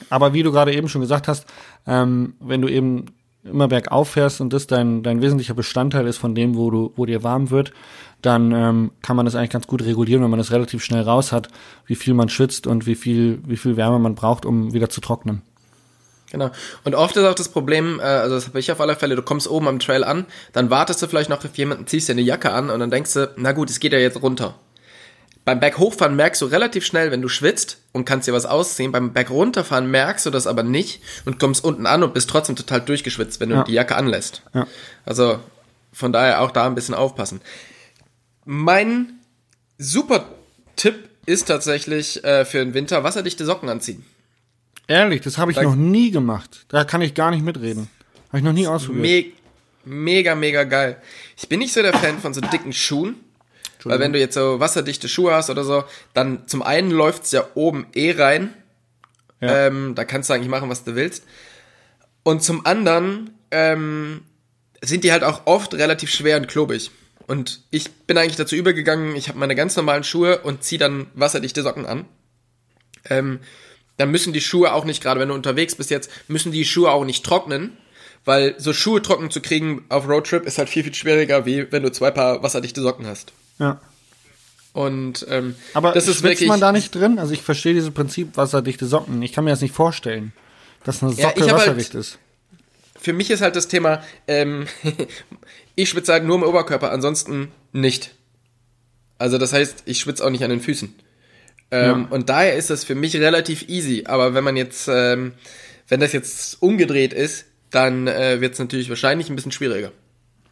[0.09, 1.45] Aber wie du gerade eben schon gesagt hast,
[1.85, 3.05] ähm, wenn du eben
[3.49, 7.05] immer bergauf fährst und das dein, dein wesentlicher Bestandteil ist von dem, wo du, wo
[7.05, 7.73] dir warm wird,
[8.21, 11.31] dann ähm, kann man das eigentlich ganz gut regulieren, wenn man das relativ schnell raus
[11.31, 11.49] hat,
[11.85, 15.01] wie viel man schwitzt und wie viel, wie viel Wärme man braucht, um wieder zu
[15.01, 15.41] trocknen.
[16.31, 16.51] Genau.
[16.83, 19.21] Und oft ist auch das Problem, äh, also das habe ich auf alle Fälle, du
[19.21, 22.21] kommst oben am Trail an, dann wartest du vielleicht noch auf jemanden, ziehst dir eine
[22.21, 24.55] Jacke an und dann denkst du, na gut, es geht ja jetzt runter.
[25.47, 28.91] Beim Berghochfahren merkst du relativ schnell, wenn du schwitzt und kannst dir was ausziehen.
[28.91, 32.81] Beim Bergrunterfahren merkst du das aber nicht und kommst unten an und bist trotzdem total
[32.81, 33.63] durchgeschwitzt, wenn du Ja.
[33.63, 34.41] die Jacke anlässt.
[34.53, 34.67] Ja.
[35.05, 35.39] Also
[35.93, 37.39] von daher auch da ein bisschen aufpassen.
[38.43, 39.13] Mein
[39.77, 40.25] super
[40.75, 44.03] Tipp ist tatsächlich äh, für den Winter wasserdichte Socken anziehen.
[44.89, 46.65] Ehrlich, das habe ich Da- noch nie gemacht.
[46.67, 47.87] Da kann ich gar nicht mitreden.
[48.27, 49.27] Habe ich noch nie ausprobiert.
[49.85, 50.97] Me mega, mega geil.
[51.37, 53.15] Ich bin nicht so der Fan von so dicken Schuhen.
[53.89, 57.45] Weil wenn du jetzt so wasserdichte Schuhe hast oder so, dann zum einen läuft's ja
[57.55, 58.53] oben eh rein.
[59.39, 59.67] Ja.
[59.67, 61.23] Ähm, da kannst du eigentlich machen, was du willst.
[62.23, 64.21] Und zum anderen ähm,
[64.81, 66.91] sind die halt auch oft relativ schwer und klobig.
[67.27, 71.07] Und ich bin eigentlich dazu übergegangen, ich habe meine ganz normalen Schuhe und ziehe dann
[71.13, 72.05] wasserdichte Socken an.
[73.09, 73.39] Ähm,
[73.97, 76.91] dann müssen die Schuhe auch nicht, gerade wenn du unterwegs bist jetzt, müssen die Schuhe
[76.91, 77.75] auch nicht trocknen.
[78.27, 81.81] Weil so Schuhe trocken zu kriegen auf Roadtrip ist halt viel, viel schwieriger, wie wenn
[81.81, 83.31] du zwei Paar wasserdichte Socken hast.
[83.57, 83.79] Ja.
[84.73, 86.49] Und ähm, Aber das ist wirklich.
[86.49, 87.19] man da nicht drin?
[87.19, 89.21] Also ich verstehe dieses Prinzip wasserdichte Socken.
[89.21, 90.33] Ich kann mir das nicht vorstellen,
[90.83, 92.19] dass eine Ja, Socke hab halt- wasserdicht ist.
[92.99, 94.67] Für mich ist halt das Thema, ähm,
[95.75, 98.11] ich schwitze halt nur im Oberkörper, ansonsten nicht.
[99.17, 100.93] Also das heißt, ich schwitze auch nicht an den Füßen.
[101.71, 102.07] Ähm, Ja.
[102.09, 104.03] Und daher ist das für mich relativ easy.
[104.05, 105.31] Aber wenn man jetzt, ähm,
[105.87, 109.91] wenn das jetzt umgedreht ist, dann äh, wird es natürlich wahrscheinlich ein bisschen schwieriger.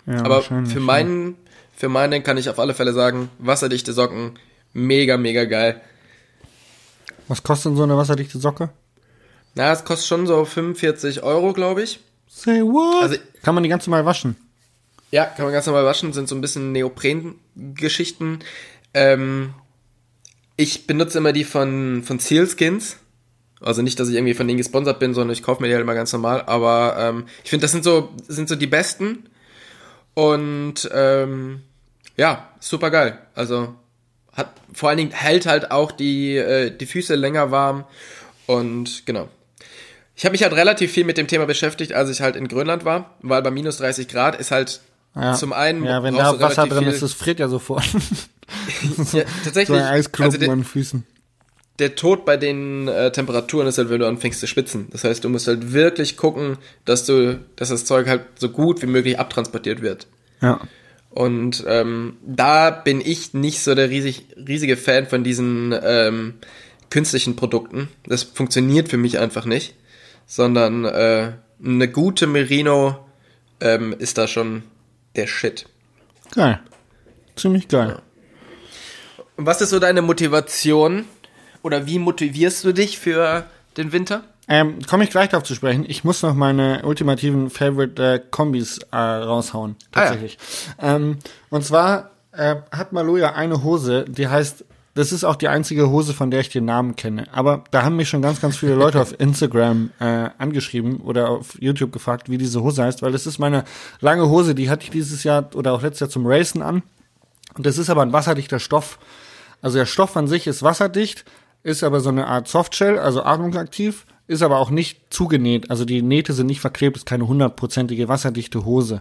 [0.06, 0.80] Ja, Aber für ja.
[0.80, 1.36] meinen,
[1.76, 4.38] für meinen kann ich auf alle Fälle sagen, wasserdichte Socken,
[4.74, 5.82] mega, mega geil.
[7.28, 8.70] Was kostet denn so eine wasserdichte Socke?
[9.56, 12.00] Na, es kostet schon so 45 Euro, glaube ich.
[12.28, 13.04] Say what?
[13.04, 14.36] Also- kann man die ganz normal waschen?
[15.12, 18.40] Ja, kann man ganz normal waschen, sind so ein bisschen Neopren-Geschichten.
[18.94, 19.54] Ähm,
[20.58, 22.98] ich benutze immer die von, von Sealskins.
[23.62, 25.84] Also nicht, dass ich irgendwie von denen gesponsert bin, sondern ich kaufe mir die halt
[25.84, 26.44] immer ganz normal.
[26.46, 29.30] Aber ähm, ich finde, das sind so, sind so die besten.
[30.14, 31.62] Und ähm,
[32.18, 33.20] ja, super geil.
[33.34, 33.74] Also
[34.34, 37.86] hat vor allen Dingen hält halt auch die, äh, die Füße länger warm.
[38.46, 39.30] Und genau.
[40.16, 42.86] Ich habe mich halt relativ viel mit dem Thema beschäftigt, als ich halt in Grönland
[42.86, 44.82] war, weil bei minus 30 Grad ist halt
[45.14, 45.34] Ja.
[45.34, 47.86] zum einen Ja, wenn da Wasser drin ist, das friert ja sofort.
[48.98, 49.78] ja, so tatsächlich.
[49.78, 51.06] ein Eisklumpen also der, an den Füßen.
[51.80, 54.88] Der Tod bei den äh, Temperaturen ist halt, wenn du anfängst zu schwitzen.
[54.92, 58.82] Das heißt, du musst halt wirklich gucken, dass du, dass das Zeug halt so gut
[58.82, 60.08] wie möglich abtransportiert wird.
[60.42, 60.62] Ja.
[61.10, 66.36] Und ähm, da bin ich nicht so der riesig, riesige Fan von diesen ähm,
[66.90, 67.90] künstlichen Produkten.
[68.06, 69.76] Das funktioniert für mich einfach nicht.
[70.28, 71.34] Sondern äh,
[71.64, 72.98] eine gute Merino
[73.62, 74.64] ähm, ist da schon
[75.16, 75.68] der Shit.
[76.32, 76.60] Geil.
[77.36, 78.02] Ziemlich geil.
[79.38, 81.06] Und was ist so deine Motivation?
[81.66, 84.22] Oder wie motivierst du dich für den Winter?
[84.48, 85.84] Ähm, Komme ich gleich darauf zu sprechen.
[85.88, 89.76] Ich muss noch meine ultimativen Favorite äh, Kombis äh, raushauen.
[89.92, 90.02] Ah, ja.
[90.04, 90.38] Tatsächlich.
[90.80, 91.18] ähm,
[91.50, 96.14] und zwar äh, hat Maloja eine Hose, die heißt, das ist auch die einzige Hose,
[96.14, 97.26] von der ich den Namen kenne.
[97.32, 101.60] Aber da haben mich schon ganz, ganz viele Leute auf Instagram äh, angeschrieben oder auf
[101.60, 103.64] YouTube gefragt, wie diese Hose heißt, weil das ist meine
[104.02, 106.84] lange Hose, die hatte ich dieses Jahr oder auch letztes Jahr zum Racen an.
[107.56, 109.00] Und das ist aber ein wasserdichter Stoff.
[109.64, 111.26] Also der Stoff an sich ist wasserdicht,
[111.66, 115.72] ist aber so eine Art Softshell, also atmungsaktiv, ist aber auch nicht zugenäht.
[115.72, 119.00] Also die Nähte sind nicht verklebt, ist keine hundertprozentige wasserdichte Hose.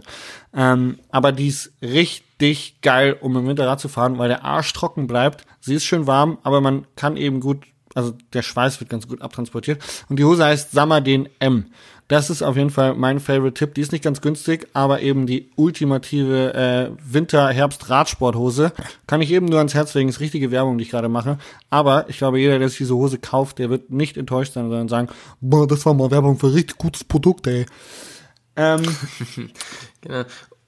[0.51, 4.73] Ähm, aber die ist richtig geil, um im Winter Rad zu fahren, weil der Arsch
[4.73, 5.45] trocken bleibt.
[5.61, 9.21] Sie ist schön warm, aber man kann eben gut, also der Schweiß wird ganz gut
[9.21, 9.83] abtransportiert.
[10.09, 10.75] Und die Hose heißt
[11.05, 11.67] den M.
[12.07, 13.73] Das ist auf jeden Fall mein Favorite-Tipp.
[13.73, 18.71] Die ist nicht ganz günstig, aber eben die ultimative äh, Winter-Herbst-Radsporthose.
[19.07, 20.09] Kann ich eben nur ans Herz legen.
[20.09, 21.39] Ist richtige Werbung, die ich gerade mache.
[21.71, 24.87] Aber ich glaube, jeder, der sich diese Hose kauft, der wird nicht enttäuscht sein, sondern
[24.87, 25.07] sagen,
[25.41, 27.65] boah, das war mal Werbung für richtig gutes Produkt, ey.
[28.55, 28.83] Ähm,
[30.01, 30.23] Genau.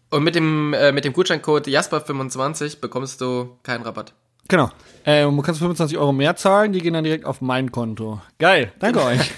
[0.10, 4.14] Und mit dem, äh, mit dem Gutscheincode Jasper25 bekommst du keinen Rabatt.
[4.48, 4.70] genau.
[5.04, 8.22] Äh, du kannst 25 Euro mehr zahlen, die gehen dann direkt auf mein Konto.
[8.40, 9.20] Geil, danke euch.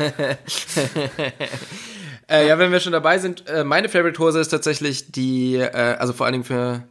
[2.30, 5.96] Äh, ja, wenn wir schon dabei sind, äh, meine Favorite Hose ist tatsächlich die, äh,
[5.98, 6.84] also vor allen Dingen für,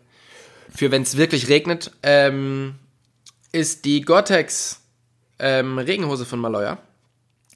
[0.74, 2.74] für wenn es wirklich regnet, ähm,
[3.53, 4.81] ist die Gore-Tex
[5.38, 6.79] ähm, Regenhose von Maloya.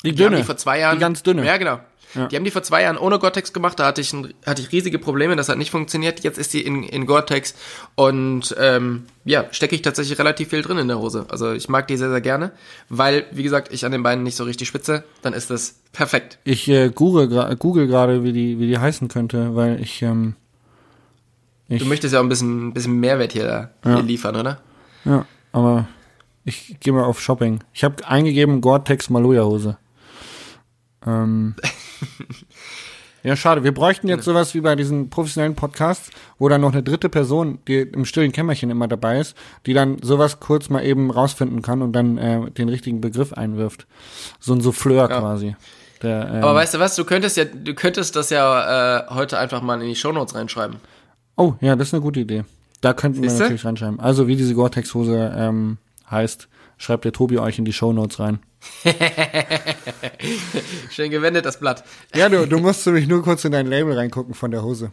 [0.04, 0.36] Die dünne.
[0.36, 0.96] die vor zwei Jahren.
[0.96, 1.44] Die ganz dünne.
[1.44, 1.80] Ja, genau.
[2.14, 2.26] Ja.
[2.28, 4.70] Die haben die vor zwei Jahren ohne Gore-Tex gemacht, da hatte ich, ein, hatte ich
[4.72, 6.20] riesige Probleme, das hat nicht funktioniert.
[6.20, 7.54] Jetzt ist die in, in Gore-Tex
[7.94, 11.26] und ähm, ja, stecke ich tatsächlich relativ viel drin in der Hose.
[11.30, 12.52] Also ich mag die sehr, sehr gerne,
[12.88, 16.38] weil, wie gesagt, ich an den Beinen nicht so richtig spitze, dann ist das perfekt.
[16.44, 20.34] Ich äh, google gerade, wie die, wie die heißen könnte, weil ich, ähm,
[21.68, 23.94] ich Du möchtest ja auch ein bisschen, ein bisschen Mehrwert hier, Ja.
[23.94, 24.60] hier liefern, oder?
[25.04, 25.88] Ja, aber
[26.44, 27.60] ich gehe mal auf Shopping.
[27.72, 29.78] Ich habe eingegeben Gore-Tex Maloja Hose.
[31.06, 31.54] Ähm,
[33.22, 33.64] ja, schade.
[33.64, 37.58] Wir bräuchten jetzt sowas wie bei diesen professionellen Podcasts, wo dann noch eine dritte Person,
[37.68, 39.36] die im stillen Kämmerchen immer dabei ist,
[39.66, 43.86] die dann sowas kurz mal eben rausfinden kann und dann äh, den richtigen Begriff einwirft.
[44.40, 45.20] So ein Souffleur Ja.
[45.20, 45.56] quasi.
[46.02, 49.38] Der, ähm, Aber weißt du was, du könntest ja, du könntest das ja äh, heute
[49.38, 50.78] einfach mal in die Shownotes reinschreiben.
[51.36, 52.44] Oh, ja, das ist eine gute Idee.
[52.80, 53.44] Da könnten wir Siehste?
[53.44, 54.00] natürlich reinschreiben.
[54.00, 55.78] Also wie diese Gore-Tex-Hose ähm,
[56.10, 56.48] heißt,
[56.82, 58.40] schreibt der Tobi euch in die Shownotes rein.
[60.90, 61.84] Schön gewendet, das Blatt.
[62.14, 64.92] Ja, du, du musst nämlich nur kurz in dein Label reingucken von der Hose.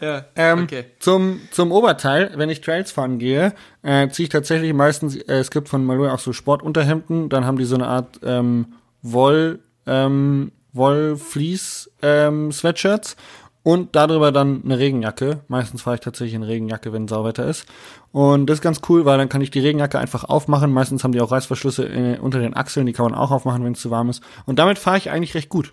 [0.00, 0.86] Ja, Ähm, okay.
[0.98, 5.50] zum, zum Oberteil, wenn ich Trails fahren gehe, äh, ziehe ich tatsächlich meistens, äh, es
[5.50, 10.52] gibt von Malloy auch so Sportunterhemden, dann haben die so eine Art ähm, Woll, ähm,
[10.72, 13.16] Wollfleece ähm, Sweatshirts
[13.64, 15.40] und darüber dann eine Regenjacke.
[15.48, 17.66] Meistens fahre ich tatsächlich in Regenjacke, wenn Sauwetter ist.
[18.12, 20.70] Und das ist ganz cool, weil dann kann ich die Regenjacke einfach aufmachen.
[20.70, 23.72] Meistens haben die auch Reißverschlüsse äh, unter den Achseln, die kann man auch aufmachen, wenn
[23.72, 24.22] es zu warm ist.
[24.44, 25.72] Und damit fahre ich eigentlich recht gut.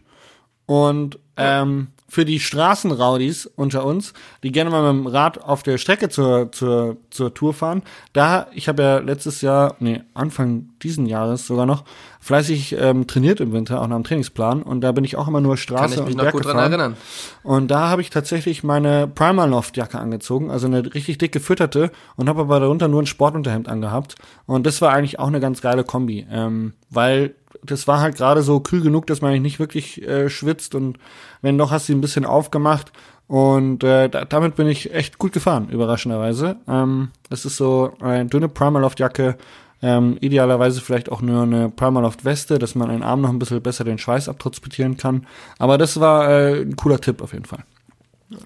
[0.65, 4.11] Und ähm, für die Straßenraudis unter uns,
[4.43, 8.47] die gerne mal mit dem Rad auf der Strecke zur, zur, zur Tour fahren, da,
[8.53, 11.85] ich habe ja letztes Jahr, nee, Anfang diesen Jahres sogar noch,
[12.19, 14.61] fleißig ähm, trainiert im Winter, auch nach dem Trainingsplan.
[14.61, 16.45] Und da bin ich auch immer nur Straße Kann ich mich und noch Berg gut
[16.45, 16.97] dran erinnern.
[17.43, 22.41] Und da habe ich tatsächlich meine Primaloft-Jacke angezogen, also eine richtig dick gefütterte und habe
[22.41, 24.15] aber darunter nur ein Sportunterhemd angehabt.
[24.45, 28.41] Und das war eigentlich auch eine ganz geile Kombi, ähm, weil das war halt gerade
[28.41, 30.97] so kühl genug, dass man nicht wirklich äh, schwitzt und
[31.41, 32.91] wenn doch, hast du ein bisschen aufgemacht.
[33.27, 36.57] Und äh, da, damit bin ich echt gut gefahren, überraschenderweise.
[36.67, 39.37] Ähm, das ist so eine dünne Primaloft-Jacke,
[39.81, 43.85] ähm, idealerweise vielleicht auch nur eine Primaloft-Weste, dass man einen Arm noch ein bisschen besser
[43.85, 45.27] den Schweiß abtransportieren kann.
[45.59, 47.63] Aber das war äh, ein cooler Tipp auf jeden Fall.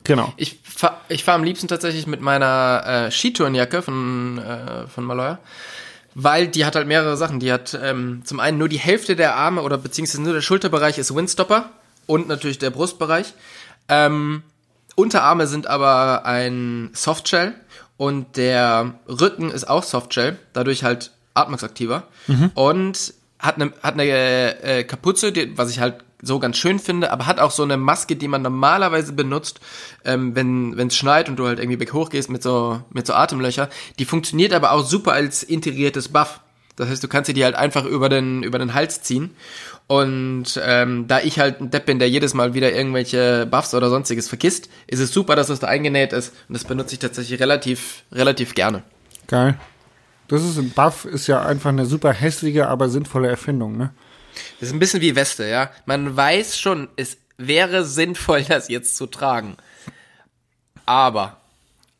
[0.04, 0.34] Genau.
[0.38, 5.40] Ich fahre ich fahr am liebsten tatsächlich mit meiner äh, Skitourenjacke von, äh, von Maloya.
[6.16, 7.40] Weil die hat halt mehrere Sachen.
[7.40, 10.98] Die hat ähm, zum einen nur die Hälfte der Arme oder beziehungsweise nur der Schulterbereich
[10.98, 11.70] ist Windstopper
[12.08, 13.34] und natürlich der Brustbereich.
[13.90, 14.42] Ähm,
[14.96, 17.54] Unterarme sind aber ein Softshell
[17.98, 22.04] und der Rücken ist auch Softshell, dadurch halt atmungsaktiver
[22.56, 27.12] und hat eine hat eine äh, Kapuze, die, was ich halt so ganz schön finde,
[27.12, 29.60] aber hat auch so eine Maske, die man normalerweise benutzt,
[30.04, 33.70] ähm, wenn es schneit und du halt irgendwie berghoch gehst mit so mit so Atemlöcher.
[34.00, 36.40] Die funktioniert aber auch super als integriertes Buff.
[36.76, 39.36] Das heißt, du kannst dir die halt einfach über den über den Hals ziehen.
[39.88, 43.90] Und ähm, da ich halt ein Depp bin, der jedes Mal wieder irgendwelche Buffs oder
[43.90, 46.34] sonstiges vergisst, ist es super, dass das da eingenäht ist.
[46.50, 48.84] Und das benutze ich tatsächlich relativ relativ gerne.
[49.28, 49.58] Geil.
[50.28, 53.92] Das ist ein Buff, ist ja einfach eine super hässliche, aber sinnvolle Erfindung, ne?
[54.60, 55.70] Das ist ein bisschen wie Weste, ja.
[55.86, 59.58] Man weiß schon, es wäre sinnvoll, das jetzt zu tragen.
[60.86, 61.38] Aber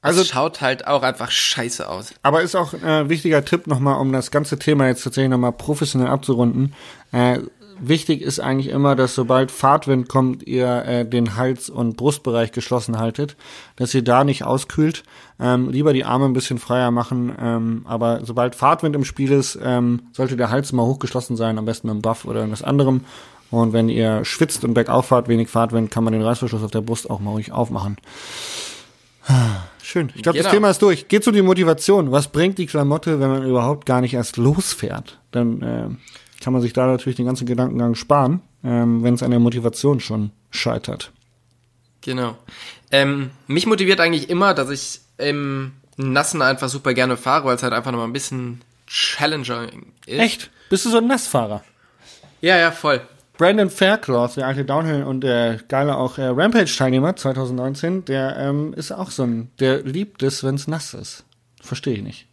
[0.02, 2.14] Also- es schaut halt auch einfach scheiße aus.
[2.22, 5.52] Aber ist auch ein äh, wichtiger Tipp nochmal, um das ganze Thema jetzt tatsächlich nochmal
[5.54, 6.74] professionell abzurunden.
[7.12, 7.40] Äh,
[7.80, 12.98] wichtig ist eigentlich immer, dass sobald Fahrtwind kommt, ihr äh, den Hals- und Brustbereich geschlossen
[12.98, 13.36] haltet,
[13.76, 15.04] dass ihr da nicht auskühlt.
[15.40, 19.58] Ähm, lieber die Arme ein bisschen freier machen, ähm, aber sobald Fahrtwind im Spiel ist,
[19.62, 23.02] ähm, sollte der Hals mal hochgeschlossen sein, am besten mit einem Buff oder irgendwas anderem.
[23.52, 26.82] Und wenn ihr schwitzt und bergauf fahrt, wenig Fahrtwind, kann man den Reißverschluss auf der
[26.82, 27.98] Brust auch mal ruhig aufmachen.
[29.82, 30.12] Schön.
[30.16, 30.56] Ich glaube, das Genau.
[30.56, 31.08] Thema ist durch.
[31.08, 32.12] Geht zu die Motivation.
[32.12, 35.20] Was bringt die Klamotte, wenn man überhaupt gar nicht erst losfährt?
[35.32, 35.90] Dann äh,
[36.46, 40.00] kann man sich da natürlich den ganzen Gedankengang sparen, ähm, wenn es an der Motivation
[40.00, 41.12] schon scheitert.
[42.02, 42.38] Genau.
[42.92, 47.64] Ähm, mich motiviert eigentlich immer, dass ich im Nassen einfach super gerne fahre, weil es
[47.64, 49.70] halt einfach nochmal ein bisschen Challenger
[50.06, 50.20] ist.
[50.20, 50.52] Echt?
[50.70, 51.64] Bist du so ein Nassfahrer?
[52.42, 53.02] Ja, ja, voll.
[53.40, 58.92] Brandon Faircloth, der alte Downhill und der geile auch äh, Rampage-Teilnehmer 2019, der ähm, ist
[58.92, 61.26] auch so ein, der liebt es, wenn es nass ist.
[61.60, 62.28] Verstehe ich nicht.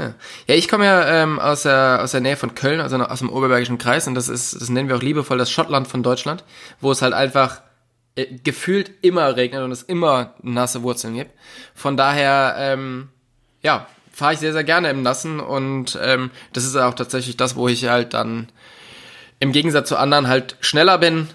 [0.00, 0.14] Ja,
[0.46, 3.30] ja ich komme ja ähm, aus, der, aus der Nähe von Köln, also aus dem
[3.30, 6.44] Oberbergischen Kreis und das ist, das nennen wir auch liebevoll das Schottland von Deutschland,
[6.80, 7.62] wo es halt einfach
[8.16, 11.32] äh, gefühlt immer regnet und es immer nasse Wurzeln gibt.
[11.74, 13.08] Von daher, ähm,
[13.62, 17.56] ja, fahre ich sehr, sehr gerne im Nassen und ähm, das ist auch tatsächlich das,
[17.56, 18.48] wo ich halt dann
[19.38, 21.28] im Gegensatz zu anderen halt schneller bin,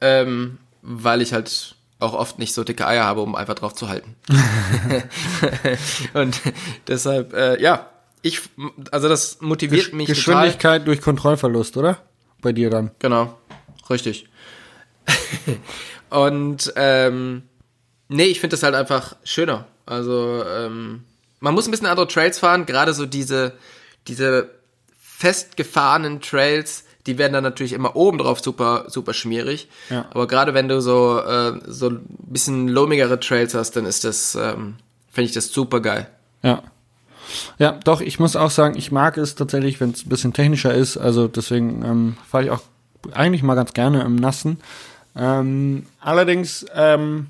[0.00, 3.88] ähm, weil ich halt auch oft nicht so dicke Eier habe, um einfach drauf zu
[3.88, 4.14] halten.
[6.14, 6.40] und
[6.86, 7.86] deshalb, äh, ja,
[8.22, 8.40] ich,
[8.90, 10.44] also das motiviert Gesch mich total.
[10.44, 11.98] Geschwindigkeit durch Kontrollverlust, oder?
[12.40, 12.90] Bei dir dann.
[12.98, 13.36] Genau,
[13.90, 14.28] richtig.
[16.10, 17.42] und ähm,
[18.08, 19.66] nee, ich finde das halt einfach schöner.
[19.86, 21.04] Also ähm,
[21.40, 23.54] man muss ein bisschen andere Trails fahren, gerade so diese
[24.06, 24.50] diese
[25.00, 29.68] festgefahrenen Trails, die werden dann natürlich immer oben drauf super super schmierig.
[29.90, 30.06] Ja.
[30.10, 34.34] Aber gerade wenn du so äh, so ein bisschen lomigere Trails hast, dann ist das
[34.34, 34.76] ähm,
[35.10, 36.08] finde ich das super geil.
[36.42, 36.62] Ja.
[37.58, 40.74] Ja, doch, ich muss auch sagen, ich mag es tatsächlich, wenn es ein bisschen technischer
[40.74, 40.96] ist.
[40.96, 42.60] Also deswegen ähm, fahre ich auch
[43.12, 44.58] eigentlich mal ganz gerne im Nassen.
[45.16, 47.28] Ähm, allerdings, ähm,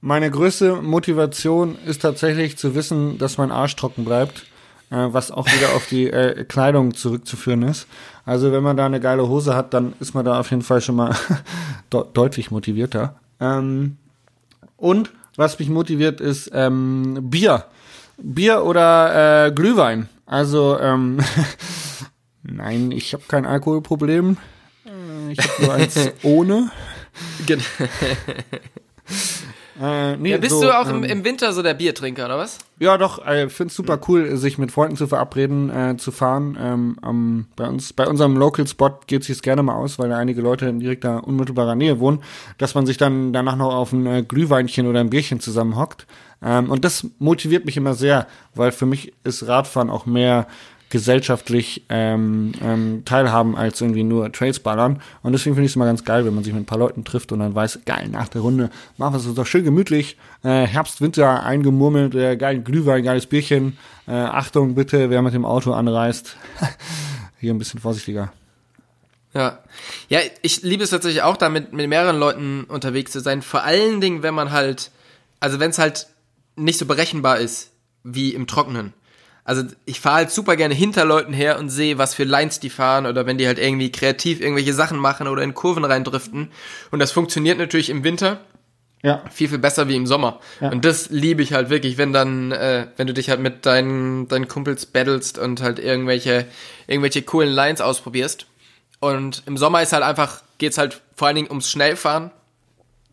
[0.00, 4.46] meine größte Motivation ist tatsächlich zu wissen, dass mein Arsch trocken bleibt,
[4.90, 7.86] äh, was auch wieder auf die äh, Kleidung zurückzuführen ist.
[8.24, 10.80] Also wenn man da eine geile Hose hat, dann ist man da auf jeden Fall
[10.80, 11.14] schon mal
[11.92, 13.16] de deutlich motivierter.
[13.40, 13.96] Ähm,
[14.76, 17.64] und was mich motiviert, ist ähm, Bier.
[18.18, 20.08] Bier oder äh, Glühwein.
[20.26, 21.18] Also ähm,
[22.42, 24.36] Nein, ich habe kein Alkoholproblem.
[24.84, 26.70] Äh, Ich habe nur eins ohne.
[27.46, 27.62] Gen-
[29.80, 32.38] Äh, nee, Ja, bist so, du auch im, ähm, im Winter so der Biertrinker, oder
[32.38, 32.58] was?
[32.78, 36.56] Ja, doch, ich finde es super cool, sich mit Freunden zu verabreden, äh, zu fahren.
[36.60, 40.08] Ähm, am, bei uns, bei unserem Local Spot geht es sich gerne mal aus, weil
[40.08, 42.22] da einige Leute in direkter, unmittelbarer Nähe wohnen,
[42.58, 46.06] dass man sich dann danach noch auf ein äh, Glühweinchen oder ein Bierchen zusammenhockt.
[46.42, 50.46] Ähm, und das motiviert mich immer sehr, weil für mich ist Radfahren auch mehr
[50.88, 55.02] gesellschaftlich ähm, ähm, teilhaben als irgendwie nur Trails ballern.
[55.22, 57.04] Und deswegen finde ich es immer ganz geil, wenn man sich mit ein paar Leuten
[57.04, 60.16] trifft und dann weiß, geil, nach der Runde machen wir es uns doch schön gemütlich.
[60.44, 63.76] Äh, Herbst, Winter eingemurmelt, äh, geil Glühwein, geiles Bierchen.
[64.06, 66.36] Äh, Achtung bitte, wer mit dem Auto anreist.
[67.40, 68.32] Hier ein bisschen vorsichtiger.
[69.34, 69.58] Ja.
[70.08, 73.42] Ja, ich liebe es tatsächlich auch, da mit, mit mehreren Leuten unterwegs zu sein.
[73.42, 74.92] Vor allen Dingen, wenn man halt,
[75.40, 76.06] also wenn es halt
[76.54, 77.70] nicht so berechenbar ist
[78.02, 78.94] wie im Trockenen.
[79.46, 82.68] Also ich fahre halt super gerne hinter Leuten her und sehe, was für Lines die
[82.68, 86.50] fahren oder wenn die halt irgendwie kreativ irgendwelche Sachen machen oder in Kurven reindriften.
[86.90, 88.40] Und das funktioniert natürlich im Winter
[89.02, 90.40] Ja, viel, viel besser wie im Sommer.
[90.60, 90.70] Ja.
[90.72, 94.26] Und das liebe ich halt wirklich, wenn dann, äh, wenn du dich halt mit deinen,
[94.26, 96.46] deinen Kumpels battlest und halt irgendwelche,
[96.88, 98.46] irgendwelche coolen Lines ausprobierst.
[98.98, 102.32] Und im Sommer ist halt einfach, geht's halt vor allen Dingen ums Schnellfahren.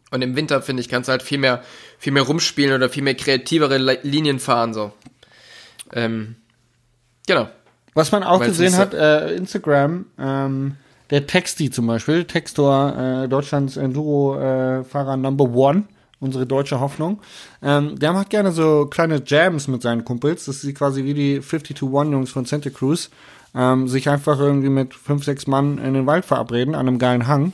[0.10, 1.64] Und im Winter, finde ich, kannst du halt viel mehr,
[2.00, 4.94] viel mehr rumspielen oder viel mehr kreativere Li- Linien fahren, so.
[5.92, 6.36] Ähm,
[7.28, 7.48] genau.
[7.94, 10.76] Was man auch Weil's gesehen hat, äh, Instagram, ähm,
[11.10, 15.84] der Texti zum Beispiel, Textor, äh, Deutschlands Enduro-Fahrer Number One,
[16.20, 17.20] unsere deutsche Hoffnung,
[17.62, 20.46] ähm, der macht gerne so kleine Jams mit seinen Kumpels.
[20.46, 23.10] Das ist quasi wie die 52-One-Jungs von Santa Cruz.
[23.56, 27.28] Ähm, sich einfach irgendwie mit fünf, sechs Mann in den Wald verabreden, an einem geilen
[27.28, 27.54] Hang.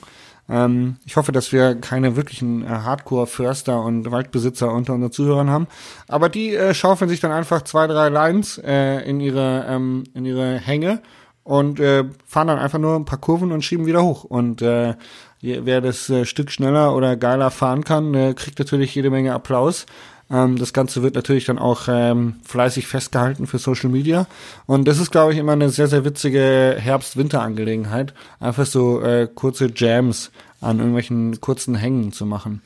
[0.49, 5.67] Ähm, ich hoffe, dass wir keine wirklichen äh, Hardcore-Förster und Waldbesitzer unter unseren Zuhörern haben.
[6.07, 10.25] Aber die äh, schaufeln sich dann einfach zwei, drei Lines äh, in ihre ähm, in
[10.25, 11.01] ihre Hänge
[11.49, 14.23] und äh, fahren dann einfach nur ein paar Kurven und schieben wieder hoch.
[14.23, 14.93] Und äh,
[15.41, 19.87] wer das äh, Stück schneller oder geiler fahren kann, äh, kriegt natürlich jede Menge Applaus.
[20.29, 24.27] Ähm, das Ganze wird natürlich dann auch ähm, fleißig festgehalten für Social Media.
[24.67, 28.13] Und das ist, glaube ich, immer eine sehr, sehr witzige Herbst-Winter-Angelegenheit.
[28.39, 30.29] Einfach so äh, kurze Jams
[30.61, 32.61] an irgendwelchen kurzen Hängen zu machen.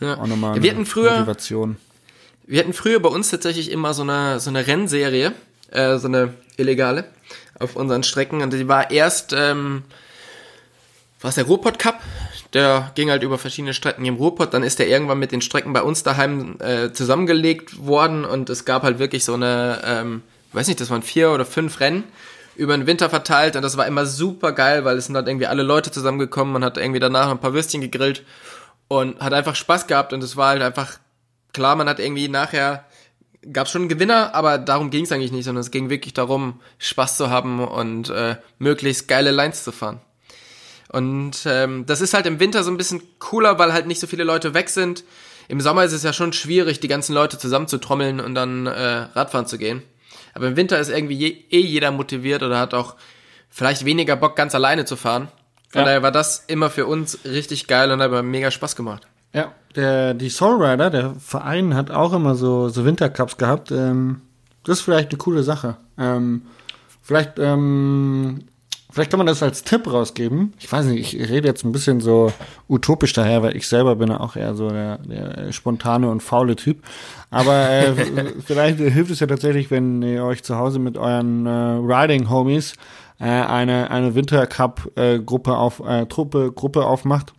[0.00, 0.18] Ja.
[0.18, 1.78] Auch nochmal Wir hatten früher, Motivation.
[2.46, 5.32] Wir hatten früher bei uns tatsächlich immer so eine, so eine Rennserie,
[5.70, 7.06] äh, so eine illegale,
[7.58, 8.42] auf unseren Strecken.
[8.42, 9.84] Und die war erst, ähm,
[11.20, 12.00] war es der Ruhrpott Cup?
[12.52, 14.52] Der ging halt über verschiedene Strecken im Ruhrpott.
[14.52, 18.24] Dann ist der irgendwann mit den Strecken bei uns daheim äh, zusammengelegt worden.
[18.24, 21.80] Und es gab halt wirklich so eine, ähm, weiß nicht, das waren vier oder fünf
[21.80, 22.04] Rennen
[22.56, 23.56] über den Winter verteilt.
[23.56, 26.52] Und das war immer super geil, weil es sind halt irgendwie alle Leute zusammengekommen.
[26.52, 28.22] Man hat irgendwie danach ein paar Würstchen gegrillt
[28.88, 30.12] und hat einfach Spaß gehabt.
[30.12, 30.98] Und es war halt einfach
[31.52, 32.84] klar, man hat irgendwie nachher
[33.52, 36.14] gab es schon einen Gewinner, aber darum ging es eigentlich nicht, sondern es ging wirklich
[36.14, 40.00] darum, Spaß zu haben und äh, möglichst geile Lines zu fahren.
[40.90, 44.06] Und ähm, das ist halt im Winter so ein bisschen cooler, weil halt nicht so
[44.06, 45.04] viele Leute weg sind.
[45.48, 49.46] Im Sommer ist es ja schon schwierig, die ganzen Leute zusammenzutrommeln und dann äh, Radfahren
[49.46, 49.82] zu gehen.
[50.34, 52.94] Aber im Winter ist irgendwie je, eh jeder motiviert oder hat auch
[53.50, 55.28] vielleicht weniger Bock, ganz alleine zu fahren.
[55.68, 55.84] Von Ja.
[55.86, 59.06] daher war das immer für uns richtig geil und hat aber mega Spaß gemacht.
[59.32, 63.70] Ja, der, die Soul Rider, der Verein, hat auch immer so, so Wintercups gehabt.
[63.70, 64.20] Ähm,
[64.64, 65.76] das ist vielleicht eine coole Sache.
[65.98, 66.42] Ähm,
[67.00, 68.40] vielleicht, ähm,
[68.90, 70.52] vielleicht kann man das als Tipp rausgeben.
[70.58, 72.32] Ich weiß nicht, ich rede jetzt ein bisschen so
[72.68, 76.54] utopisch daher, weil ich selber bin ja auch eher so der, der spontane und faule
[76.54, 76.82] Typ.
[77.30, 77.94] Aber äh,
[78.44, 82.74] vielleicht hilft es ja tatsächlich, wenn ihr euch zu Hause mit euren äh, Riding-Homies
[83.18, 87.32] äh, eine, eine Wintercup-Gruppe auf, äh, Truppe, Gruppe aufmacht.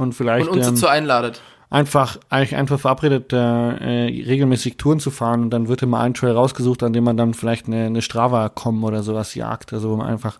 [0.00, 1.42] Und vielleicht Und uns ähm, dazu einladet.
[1.68, 6.14] einfach eigentlich einfach verabredet, äh, äh, regelmäßig Touren zu fahren und dann wird immer ein
[6.14, 9.90] Trail rausgesucht, an dem man dann vielleicht eine, eine Strava kommen oder sowas jagt, also
[9.90, 10.38] wo man einfach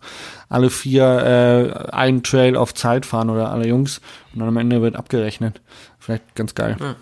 [0.49, 4.01] alle vier äh, einen Trail auf Zeit fahren oder alle Jungs
[4.33, 5.61] und dann am Ende wird abgerechnet.
[5.99, 6.77] Vielleicht ganz geil.
[6.79, 6.95] Ja,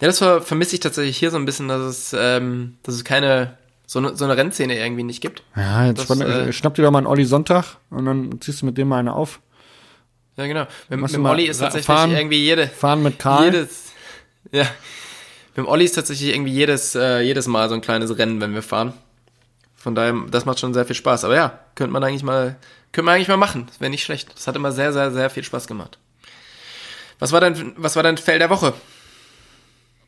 [0.00, 3.58] das ver vermisse ich tatsächlich hier so ein bisschen, dass es, ähm, dass es keine
[3.86, 5.42] so eine, so eine Rennszene irgendwie nicht gibt.
[5.54, 8.66] Ja, jetzt Das, äh, schnapp dir doch mal einen Olli Sonntag und dann ziehst du
[8.66, 9.40] mit dem mal eine auf.
[10.36, 10.66] Ja, genau.
[10.88, 12.10] Mit, mit dem Olli ist tatsächlich fahren?
[12.10, 13.46] irgendwie jede, Fahren mit Karl.
[13.46, 13.92] jedes,
[14.52, 14.64] ja,
[15.56, 18.52] mit dem Olli ist tatsächlich irgendwie jedes, äh, jedes Mal so ein kleines Rennen, wenn
[18.52, 18.92] wir fahren.
[19.74, 21.24] Von daher, das macht schon sehr viel Spaß.
[21.24, 22.56] Aber ja, könnte man eigentlich mal,
[22.92, 23.66] könnte man eigentlich mal machen.
[23.66, 24.34] Das wäre nicht schlecht.
[24.34, 25.98] Das hat immer sehr, sehr, sehr viel Spaß gemacht.
[27.18, 28.74] Was war dein, was war dein Fell der Woche?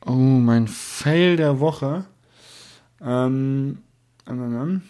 [0.04, 2.04] Oh, mein Fail der Woche.
[3.00, 3.78] Ähm,
[4.28, 4.82] ähm, ähm.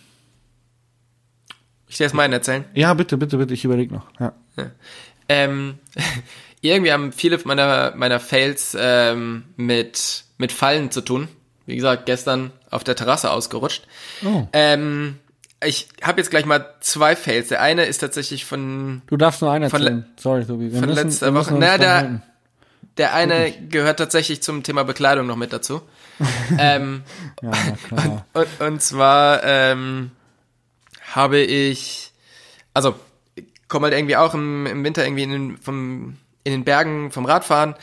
[1.87, 2.65] Ich dir jetzt meinen erzählen.
[2.75, 4.07] ja, bitte, bitte, bitte, ich überlege noch.
[4.19, 4.33] Ja.
[5.29, 5.79] Ähm,
[6.61, 11.29] irgendwie haben viele meiner, meiner Fails ähm, mit, mit Fallen zu tun.
[11.67, 13.87] Wie gesagt, gestern auf der Terrasse ausgerutscht.
[14.25, 14.47] Oh.
[14.53, 15.19] Ähm,
[15.63, 17.49] ich habe jetzt gleich mal zwei Fails.
[17.49, 20.07] Der eine ist tatsächlich von Du darfst nur einen erzählen.
[20.17, 20.73] Sorry, Tobi.
[20.73, 21.55] Wir von müssen, letzter Woche.
[21.59, 22.23] Na, der-.
[22.97, 25.83] Der eine gehört tatsächlich zum Thema Bekleidung noch mit dazu.
[26.59, 27.05] ähm,
[27.41, 27.53] Ja,
[27.87, 28.27] klar.
[28.33, 30.11] und, und zwar ähm,
[31.15, 32.13] habe ich,
[32.75, 32.97] also
[33.69, 37.25] komme halt irgendwie auch im, im Winter irgendwie in den, vom, in den Bergen vom
[37.25, 37.75] Radfahren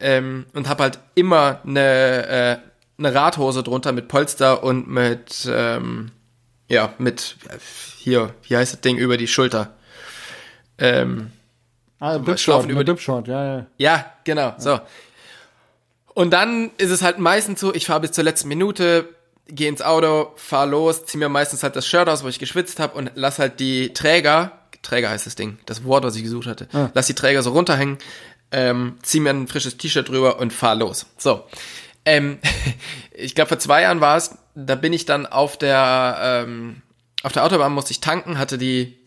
[0.00, 2.56] ähm, und habe halt immer eine, äh,
[2.98, 6.10] eine Radhose drunter mit Polster und mit, ähm,
[6.68, 7.36] ja, mit,
[7.96, 9.74] hier, wie heißt das Ding, über die Schulter.
[10.78, 11.30] Ähm,
[12.04, 13.66] Ah, Dipshot, über über Dipshot, ja, ja.
[13.78, 14.78] ja, genau, so.
[16.12, 19.08] Und dann ist es halt meistens so, ich fahre bis zur letzten Minute,
[19.46, 22.78] gehe ins Auto, fahr los, zieh mir meistens halt das Shirt aus, wo ich geschwitzt
[22.78, 24.52] habe und lass halt die Träger,
[24.84, 27.98] Träger heißt das Ding, das Wort, was ich gesucht hatte, lass die Träger so runterhängen,
[28.52, 31.06] ähm, zieh mir ein frisches T-Shirt drüber und fahr los.
[31.18, 31.44] So.
[32.04, 32.38] Ähm,
[33.12, 36.82] ich glaube, vor zwei Jahren war es, da bin ich dann auf der, ähm,
[37.22, 38.98] auf der Autobahn musste ich tanken, hatte die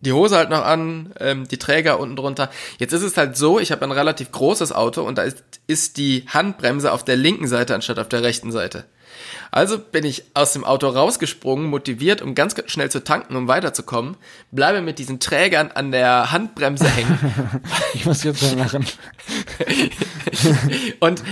[0.00, 2.50] die Hose halt noch an, ähm, die Träger unten drunter.
[2.78, 5.96] Jetzt ist es halt so, ich habe ein relativ großes Auto und da ist, ist
[5.96, 8.84] die Handbremse auf der linken Seite anstatt auf der rechten Seite.
[9.50, 14.16] Also bin ich aus dem Auto rausgesprungen, motiviert, um ganz schnell zu tanken, um weiterzukommen,
[14.50, 17.18] bleibe mit diesen Trägern an der Handbremse hängen
[17.94, 18.86] Ich muss jetzt schon lachen.
[21.00, 21.22] und,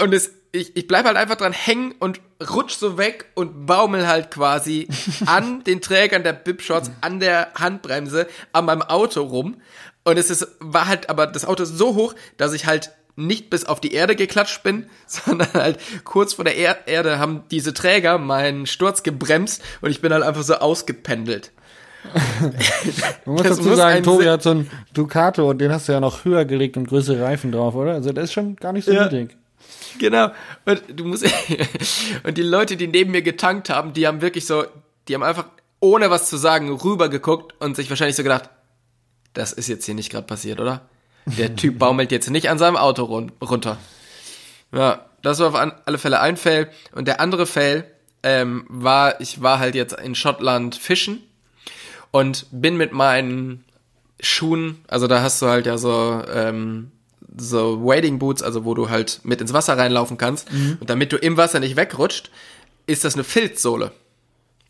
[0.00, 2.20] und es, ich, ich bleib halt einfach dran hängen und
[2.50, 4.88] rutsch so weg und baumel halt quasi
[5.26, 9.60] an den Trägern der Bipshots, an der Handbremse, an meinem Auto rum.
[10.04, 13.50] Und es ist, war halt aber das Auto ist so hoch, dass ich halt nicht
[13.50, 17.74] bis auf die Erde geklatscht bin, sondern halt kurz vor der er Erde haben diese
[17.74, 21.52] Träger meinen Sturz gebremst und ich bin halt einfach so ausgependelt.
[22.40, 25.92] Man muss Das dazu muss sagen, Tobi hat so einen Ducato und den hast du
[25.92, 27.92] ja noch höher gelegt und größere Reifen drauf, oder?
[27.92, 29.04] Also der ist schon gar nicht so Ja.
[29.04, 29.36] niedrig.
[29.98, 30.30] Genau.
[30.64, 31.24] Und du musst
[32.24, 34.64] und die Leute, die neben mir getankt haben, die haben wirklich so,
[35.06, 35.46] die haben einfach
[35.80, 38.50] ohne was zu sagen rübergeguckt und sich wahrscheinlich so gedacht,
[39.34, 40.88] das ist jetzt hier nicht gerade passiert, oder?
[41.26, 43.78] Der Typ baumelt jetzt nicht an seinem Auto run runter.
[44.72, 46.68] Ja, das war auf alle Fälle ein Fail.
[46.92, 47.84] Und der andere Fail
[48.22, 51.22] ähm, war, ich war halt jetzt in Schottland fischen
[52.10, 53.64] und bin mit meinen
[54.20, 56.92] Schuhen, also da hast du halt ja so, ähm,
[57.36, 60.48] so Wading Boots, also wo du halt mit ins Wasser reinlaufen kannst.
[60.80, 62.30] Und damit du im Wasser nicht wegrutscht,
[62.86, 63.92] ist das eine Filzsohle.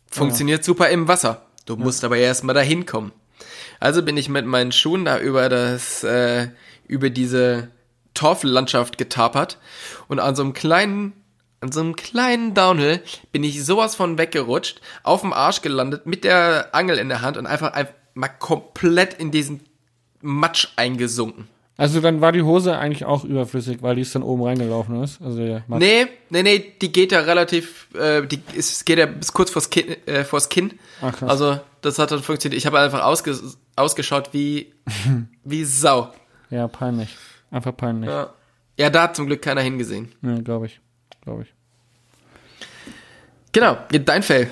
[0.09, 1.45] Funktioniert super im Wasser.
[1.65, 3.11] Du musst aber erstmal dahin kommen.
[3.79, 6.49] Also bin ich mit meinen Schuhen da über das, äh,
[6.87, 7.69] über diese
[8.13, 9.57] Torfellandschaft getapert
[10.07, 11.13] und an so einem kleinen,
[11.61, 13.01] an so einem kleinen Downhill
[13.31, 17.37] bin ich sowas von weggerutscht, auf dem Arsch gelandet, mit der Angel in der Hand
[17.37, 19.61] und einfach, einfach mal komplett in diesen
[20.21, 21.47] Matsch eingesunken.
[21.75, 25.19] Also dann war die Hose eigentlich auch überflüssig, weil die ist dann oben reingelaufen ist.
[25.21, 25.39] Also.
[25.67, 29.69] Nee, nee, nee, die geht ja relativ, äh, die ist, geht ja bis kurz vors
[29.71, 30.73] Kinn, äh, vors Kinn.
[31.01, 31.29] Ach, krass.
[31.29, 32.57] Also, das hat dann funktioniert.
[32.59, 33.35] Ich habe einfach ausge,
[33.75, 34.71] ausgeschaut wie,
[35.43, 36.13] wie Sau.
[36.51, 37.17] Ja, peinlich.
[37.49, 38.07] Einfach peinlich.
[38.09, 38.33] Ja, Ja.
[38.77, 40.11] ja, da hat zum Glück keiner hingesehen.
[40.43, 40.79] glaube ich.
[41.23, 41.53] Glaube ich.
[43.51, 44.49] Genau, dein Fail.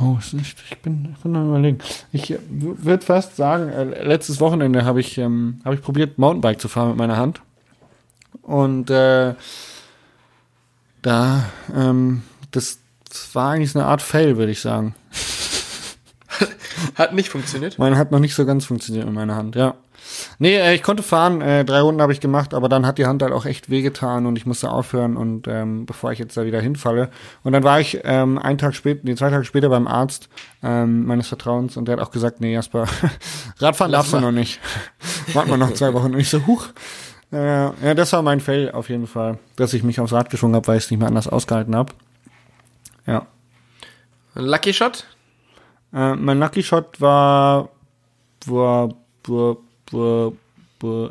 [0.00, 1.78] Oh, nicht, ich bin, ich bin am überlegen.
[2.12, 6.60] Ich äh, würde fast sagen, äh, letztes Wochenende habe ich, ähm, habe ich probiert, Mountainbike
[6.60, 7.42] zu fahren mit meiner Hand.
[8.42, 9.34] Und äh,
[11.02, 12.78] da, ähm, das,
[13.08, 14.94] das war eigentlich so eine Art Fail, würde ich sagen.
[16.94, 17.78] Hat nicht funktioniert.
[17.78, 19.74] Meine hat noch nicht so ganz funktioniert mit meiner Hand, ja.
[20.38, 23.06] Nee, äh, ich konnte fahren, äh, drei Runden habe ich gemacht, aber dann hat die
[23.06, 26.44] Hand halt auch echt wehgetan und ich musste aufhören und ähm, bevor ich jetzt da
[26.44, 27.10] wieder hinfalle.
[27.42, 30.28] Und dann war ich ähm, einen Tag später, nee, zwei Tage später beim Arzt
[30.62, 32.86] ähm, meines Vertrauens und der hat auch gesagt, nee, Jasper,
[33.58, 34.60] Radfahren darfst du noch nicht.
[35.32, 36.14] Warten wir noch zwei Wochen.
[36.14, 36.68] Und ich so, huch.
[37.32, 40.54] Äh, ja, das war mein Fail auf jeden Fall, dass ich mich aufs Rad geschwungen
[40.54, 41.94] habe, weil ich es nicht mehr anders ausgehalten habe.
[43.06, 43.26] Ja.
[44.34, 45.06] Lucky Shot?
[45.94, 47.70] Äh, mein Lucky Shot war,
[48.46, 48.90] war,
[49.26, 49.56] war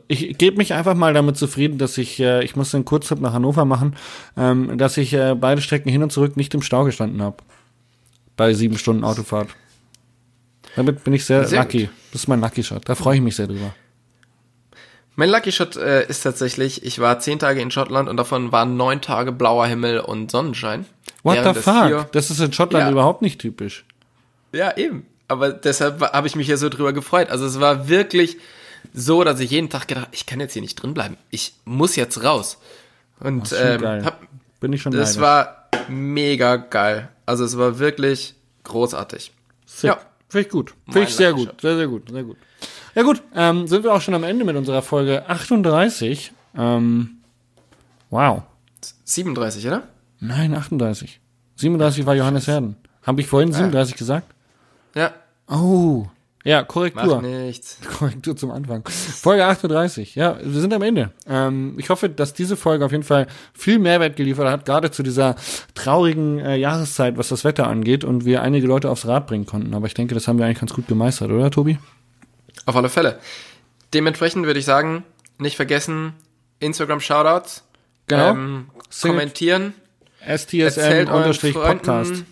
[0.07, 3.33] ich gebe mich einfach mal damit zufrieden, dass ich, äh, ich musste einen Kurztrip nach
[3.33, 3.95] Hannover machen,
[4.37, 7.37] ähm, dass ich äh, beide Strecken hin und zurück nicht im Stau gestanden habe.
[8.35, 9.49] Bei sieben Stunden Autofahrt.
[10.75, 11.89] Damit bin ich sehr, Sehr lucky.
[12.11, 12.87] Das ist mein Lucky Shot.
[12.87, 13.73] Da freue ich mich sehr drüber.
[15.15, 18.77] Mein Lucky Shot äh, ist tatsächlich, ich war zehn Tage in Schottland und davon waren
[18.77, 20.85] neun Tage blauer Himmel und Sonnenschein.
[21.23, 22.11] What the fuck?
[22.13, 22.91] das ist in Schottland Ja.
[22.91, 23.85] überhaupt nicht typisch.
[24.53, 25.05] Ja, eben.
[25.27, 27.29] Aber deshalb habe ich mich ja so drüber gefreut.
[27.29, 28.37] Also es war wirklich
[28.93, 31.17] so, dass ich jeden Tag gedacht, ich kann jetzt hier nicht drin bleiben.
[31.29, 32.57] Ich muss jetzt raus.
[33.19, 34.21] Und schon ähm, hab,
[34.59, 35.21] Bin ich schon das neidisch.
[35.21, 37.09] war mega geil.
[37.25, 39.31] Also es war wirklich großartig.
[39.65, 39.87] Sick.
[39.89, 39.99] Ja.
[40.27, 40.73] Finde ich gut.
[40.85, 41.59] Finde ich sehr gut.
[41.61, 42.09] Sehr, sehr gut.
[42.09, 42.37] Sehr gut.
[42.95, 46.31] Ja gut, ähm, sind wir auch schon am Ende mit unserer Folge 38.
[46.57, 47.17] Ähm,
[48.09, 48.43] wow.
[49.05, 49.83] 37, oder?
[50.19, 51.19] Nein, 38.
[51.55, 52.75] 37 war Johannes Herden.
[53.03, 54.27] Habe ich vorhin 37 gesagt?
[54.95, 55.13] Ja,
[55.47, 56.07] Oh.
[56.43, 57.21] Ja, Korrektur.
[57.21, 57.77] nichts.
[57.99, 58.87] Korrektur zum Anfang.
[58.87, 60.15] Folge 38.
[60.15, 61.11] Ja, wir sind am Ende.
[61.27, 65.03] Ähm, ich hoffe, dass diese Folge auf jeden Fall viel Mehrwert geliefert hat, gerade zu
[65.03, 65.35] dieser
[65.75, 69.73] traurigen äh, Jahreszeit, was das Wetter angeht und wir einige Leute aufs Rad bringen konnten.
[69.73, 71.77] Aber ich denke, das haben wir eigentlich ganz gut gemeistert, oder, Tobi?
[72.65, 73.19] Auf alle Fälle.
[73.93, 75.03] Dementsprechend würde ich sagen,
[75.37, 76.13] nicht vergessen,
[76.59, 77.63] Instagram-Shoutouts.
[78.07, 78.31] Genau.
[78.31, 78.69] Ähm,
[79.01, 79.73] kommentieren.
[80.19, 82.11] Erzählt euren STSM-Podcast.
[82.11, 82.25] Freunden,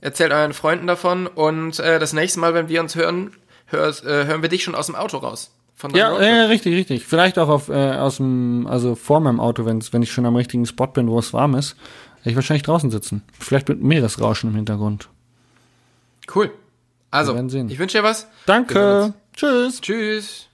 [0.00, 3.32] erzählt euren Freunden davon und äh, das nächste Mal, wenn wir uns hören,
[3.72, 5.50] hörst, äh, hören wir dich schon aus dem Auto raus.
[5.94, 7.04] Ja, ja, richtig, richtig.
[7.04, 10.36] Vielleicht auch auf, äh, aus dem, also vor meinem Auto, wenn's, wenn ich schon am
[10.36, 11.76] richtigen Spot bin, wo es warm ist,
[12.18, 13.22] werde ich wahrscheinlich draußen sitzen.
[13.38, 15.08] Vielleicht mit Meeresrauschen im Hintergrund.
[16.32, 16.52] Cool.
[17.10, 17.68] Also, Wir werden sehen.
[17.68, 18.28] ich wünsche dir was.
[18.46, 19.12] Danke.
[19.34, 19.80] Tschüss.
[19.80, 20.48] Tschüss.